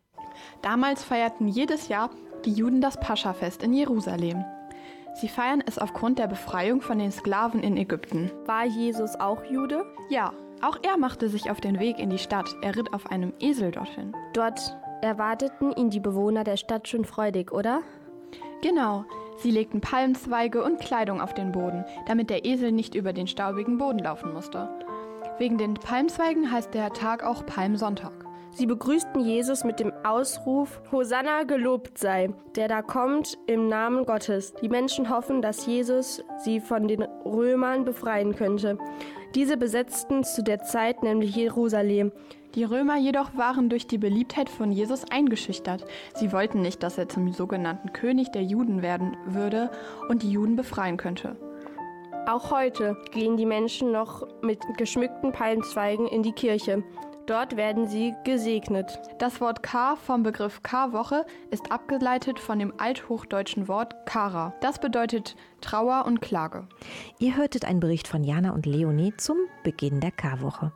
Damals 0.60 1.04
feierten 1.04 1.46
jedes 1.46 1.86
Jahr 1.86 2.10
die 2.44 2.54
Juden 2.54 2.80
das 2.80 2.98
Paschafest 2.98 3.62
in 3.62 3.72
Jerusalem. 3.72 4.44
Sie 5.14 5.28
feiern 5.28 5.62
es 5.64 5.78
aufgrund 5.78 6.18
der 6.18 6.26
Befreiung 6.26 6.80
von 6.80 6.98
den 6.98 7.12
Sklaven 7.12 7.62
in 7.62 7.76
Ägypten. 7.76 8.32
War 8.46 8.64
Jesus 8.64 9.14
auch 9.14 9.44
Jude? 9.44 9.86
Ja, 10.10 10.32
auch 10.60 10.80
er 10.82 10.96
machte 10.96 11.28
sich 11.28 11.52
auf 11.52 11.60
den 11.60 11.78
Weg 11.78 12.00
in 12.00 12.10
die 12.10 12.18
Stadt. 12.18 12.52
Er 12.62 12.74
ritt 12.74 12.92
auf 12.92 13.12
einem 13.12 13.32
Esel 13.38 13.70
dorthin. 13.70 14.12
Dort 14.32 14.76
erwarteten 15.02 15.72
ihn 15.72 15.90
die 15.90 16.00
Bewohner 16.00 16.44
der 16.44 16.56
Stadt 16.56 16.88
schon 16.88 17.04
freudig, 17.04 17.52
oder? 17.52 17.82
Genau. 18.62 19.04
Sie 19.38 19.50
legten 19.52 19.80
Palmzweige 19.80 20.64
und 20.64 20.80
Kleidung 20.80 21.20
auf 21.20 21.32
den 21.32 21.52
Boden, 21.52 21.84
damit 22.06 22.28
der 22.28 22.44
Esel 22.44 22.72
nicht 22.72 22.96
über 22.96 23.12
den 23.12 23.28
staubigen 23.28 23.78
Boden 23.78 24.00
laufen 24.00 24.32
musste. 24.32 24.68
Wegen 25.38 25.58
den 25.58 25.74
Palmzweigen 25.74 26.50
heißt 26.50 26.74
der 26.74 26.92
Tag 26.92 27.22
auch 27.22 27.46
Palmsonntag. 27.46 28.12
Sie 28.50 28.66
begrüßten 28.66 29.20
Jesus 29.20 29.62
mit 29.62 29.78
dem 29.78 29.92
Ausruf 30.02 30.80
Hosanna 30.90 31.44
gelobt 31.44 31.96
sei, 31.96 32.30
der 32.56 32.66
da 32.66 32.82
kommt 32.82 33.38
im 33.46 33.68
Namen 33.68 34.04
Gottes. 34.04 34.52
Die 34.54 34.68
Menschen 34.68 35.10
hoffen, 35.10 35.42
dass 35.42 35.66
Jesus 35.66 36.24
sie 36.38 36.58
von 36.58 36.88
den 36.88 37.02
Römern 37.24 37.84
befreien 37.84 38.34
könnte. 38.34 38.76
Diese 39.34 39.56
besetzten 39.56 40.24
zu 40.24 40.42
der 40.42 40.62
Zeit 40.62 41.02
nämlich 41.02 41.36
Jerusalem. 41.36 42.12
Die 42.54 42.64
Römer 42.64 42.96
jedoch 42.96 43.36
waren 43.36 43.68
durch 43.68 43.86
die 43.86 43.98
Beliebtheit 43.98 44.48
von 44.48 44.72
Jesus 44.72 45.04
eingeschüchtert. 45.10 45.84
Sie 46.14 46.32
wollten 46.32 46.62
nicht, 46.62 46.82
dass 46.82 46.96
er 46.96 47.08
zum 47.08 47.32
sogenannten 47.32 47.92
König 47.92 48.32
der 48.32 48.42
Juden 48.42 48.80
werden 48.82 49.16
würde 49.26 49.70
und 50.08 50.22
die 50.22 50.30
Juden 50.30 50.56
befreien 50.56 50.96
könnte. 50.96 51.36
Auch 52.26 52.50
heute 52.50 52.96
gehen 53.12 53.36
die 53.36 53.46
Menschen 53.46 53.92
noch 53.92 54.26
mit 54.42 54.60
geschmückten 54.76 55.32
Palmzweigen 55.32 56.06
in 56.08 56.22
die 56.22 56.32
Kirche. 56.32 56.82
Dort 57.28 57.58
werden 57.58 57.86
sie 57.86 58.14
gesegnet. 58.24 58.98
Das 59.18 59.38
Wort 59.42 59.62
Kar 59.62 59.98
vom 59.98 60.22
Begriff 60.22 60.62
Karwoche 60.62 61.26
ist 61.50 61.70
abgeleitet 61.70 62.38
von 62.38 62.58
dem 62.58 62.72
althochdeutschen 62.78 63.68
Wort 63.68 63.94
Kara. 64.06 64.54
Das 64.62 64.78
bedeutet 64.78 65.36
Trauer 65.60 66.06
und 66.06 66.22
Klage. 66.22 66.66
Ihr 67.18 67.36
hörtet 67.36 67.66
einen 67.66 67.80
Bericht 67.80 68.08
von 68.08 68.24
Jana 68.24 68.52
und 68.52 68.64
Leonie 68.64 69.12
zum 69.18 69.36
Beginn 69.62 70.00
der 70.00 70.10
Karwoche. 70.10 70.72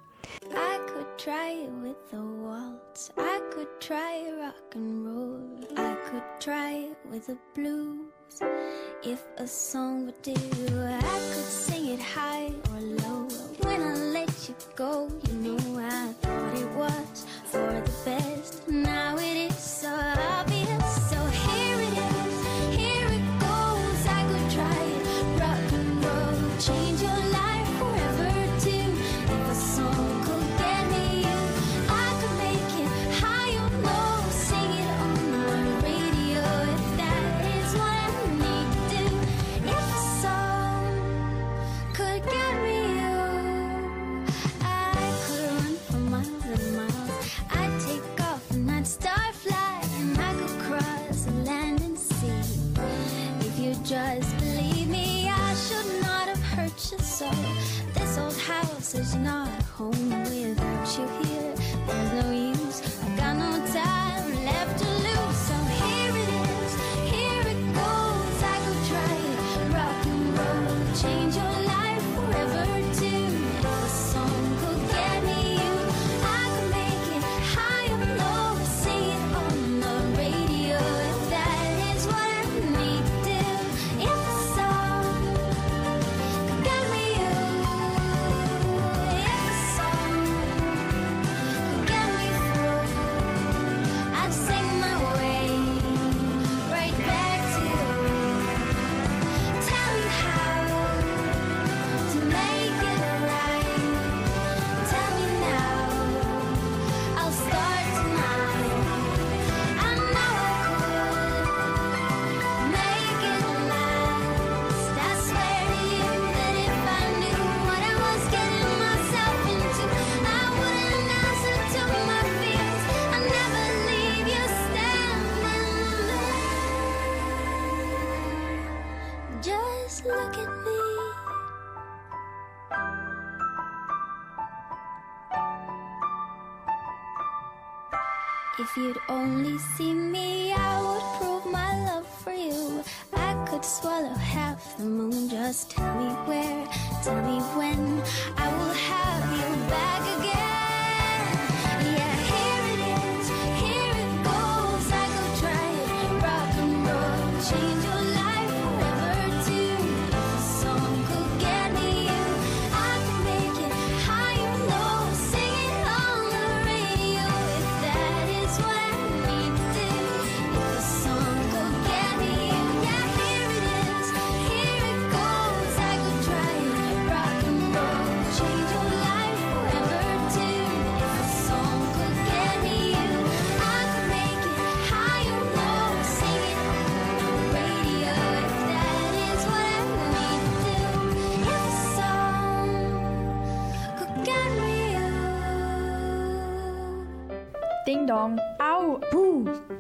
I 0.51 0.79
could 0.87 1.07
try 1.17 1.65
it 1.65 1.71
with 1.83 1.97
the 2.11 2.19
waltz. 2.19 3.11
I 3.17 3.41
could 3.55 3.69
try 3.81 4.31
rock 4.39 4.77
and 4.77 5.07
roll. 5.07 5.41
I 5.79 5.97
could 6.11 6.23
try 6.39 6.91
it 6.91 6.97
with 7.11 7.29
the 7.29 7.39
blues. 7.55 8.43
If 9.03 9.23
a 9.39 9.47
song 9.47 10.05
would 10.05 10.21
do, 10.21 10.33
I 10.33 11.01
could 11.01 11.49
sing 11.49 11.95
it 11.95 12.01
high 12.01 12.53
or 12.75 12.81
low. 12.81 13.27
When 13.63 13.81
I 13.81 13.95
let 14.13 14.49
you 14.49 14.55
go, 14.77 15.09
you 15.27 15.35
know 15.35 15.81
I 15.81 16.22
was 16.83 17.27
for 17.45 17.59
the 17.59 17.93
best. 18.05 18.69
Now 18.69 19.17
it 19.17 19.32
is 58.95 59.15
not 59.15 59.49
home 59.77 60.11
without 60.25 60.99
you 60.99 61.07
here. 61.25 61.32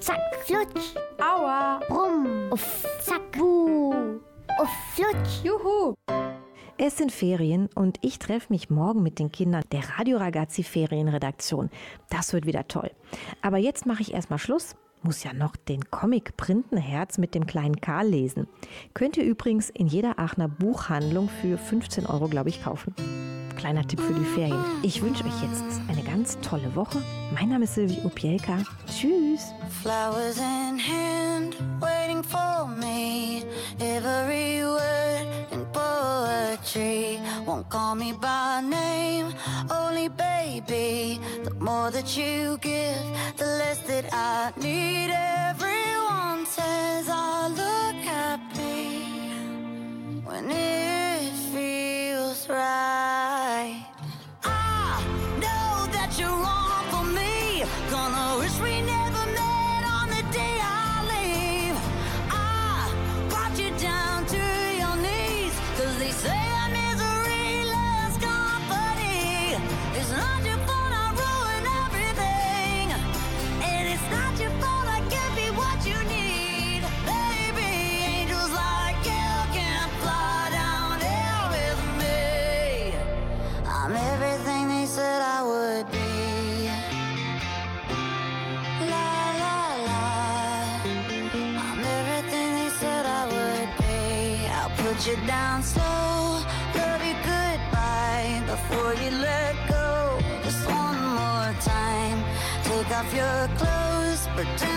Zack, 0.02 0.18
flutsch. 0.44 0.96
Aua. 1.20 1.78
Brumm. 1.86 2.50
Uff. 2.50 2.84
Zack. 3.02 3.22
Buh. 3.38 4.18
Uff, 4.60 4.68
flutsch. 4.96 5.44
Juhu. 5.44 5.94
Es 6.76 6.96
sind 6.96 7.12
Ferien 7.12 7.68
und 7.76 7.98
ich 8.02 8.18
treffe 8.18 8.52
mich 8.52 8.68
morgen 8.68 9.04
mit 9.04 9.20
den 9.20 9.30
Kindern 9.30 9.62
der 9.70 9.82
Radio 9.96 10.18
Ragazzi 10.18 10.64
Ferienredaktion. 10.64 11.70
Das 12.10 12.32
wird 12.32 12.46
wieder 12.46 12.66
toll. 12.66 12.90
Aber 13.42 13.58
jetzt 13.58 13.86
mache 13.86 14.02
ich 14.02 14.12
erstmal 14.12 14.40
Schluss 14.40 14.74
muss 15.02 15.24
ja 15.24 15.32
noch 15.32 15.56
den 15.56 15.90
Comic 15.90 16.36
Printenherz 16.36 17.18
mit 17.18 17.34
dem 17.34 17.46
kleinen 17.46 17.80
Karl 17.80 18.08
lesen. 18.08 18.46
Könnt 18.94 19.16
ihr 19.16 19.24
übrigens 19.24 19.70
in 19.70 19.86
jeder 19.86 20.18
Aachener 20.18 20.48
Buchhandlung 20.48 21.28
für 21.40 21.58
15 21.58 22.06
Euro, 22.06 22.28
glaube 22.28 22.48
ich, 22.48 22.62
kaufen. 22.62 22.94
Kleiner 23.56 23.86
Tipp 23.86 24.00
für 24.00 24.14
die 24.14 24.24
Ferien. 24.24 24.64
Ich 24.82 25.02
wünsche 25.02 25.24
euch 25.24 25.42
jetzt 25.42 25.80
eine 25.88 26.02
ganz 26.02 26.38
tolle 26.40 26.74
Woche. 26.74 27.02
Mein 27.34 27.48
Name 27.48 27.64
ist 27.64 27.74
Silvi 27.74 27.98
Opielka. 28.04 28.58
Tschüss. 28.86 29.52
Flowers 29.82 30.38
in 30.38 30.78
hand, 30.78 31.56
waiting 31.80 32.22
for 32.22 32.66
me. 32.66 33.44
Every 33.78 34.64
word 34.64 35.26
in 35.52 35.64
poetry 35.72 37.20
won't 37.46 37.68
call 37.68 37.94
me 37.94 38.12
by 38.12 38.62
name. 38.62 39.32
Only 39.70 40.08
baby, 40.08 41.20
the 41.44 41.54
more 41.60 41.90
that 41.90 42.16
you 42.16 42.58
give, 42.58 43.04
the 43.36 43.44
less 43.44 43.78
that 43.86 44.06
I 44.12 44.52
need. 44.60 44.91
Everyone 45.10 46.46
says 46.46 47.08
I 47.08 47.48
look 47.48 47.96
happy 48.04 49.06
when 50.24 50.50
it 50.50 51.32
feels 51.52 52.48
right. 52.48 53.86
I 54.44 55.04
know 55.40 55.86
that 55.92 56.16
you're 56.18 56.28
wrong 56.28 56.84
for 56.90 57.04
me. 57.04 57.64
Gonna 57.90 58.38
wish 58.38 58.58
we 58.60 58.82
never 58.82 59.01
slow, 95.62 96.42
love 96.74 97.02
you 97.04 97.14
goodbye 97.24 98.42
before 98.46 98.94
you 98.94 99.10
let 99.10 99.54
go. 99.68 100.18
Just 100.42 100.66
one 100.66 101.00
more 101.20 101.54
time. 101.60 102.18
Take 102.64 102.90
off 102.90 103.14
your 103.14 103.48
clothes, 103.58 104.28
pretend 104.34 104.71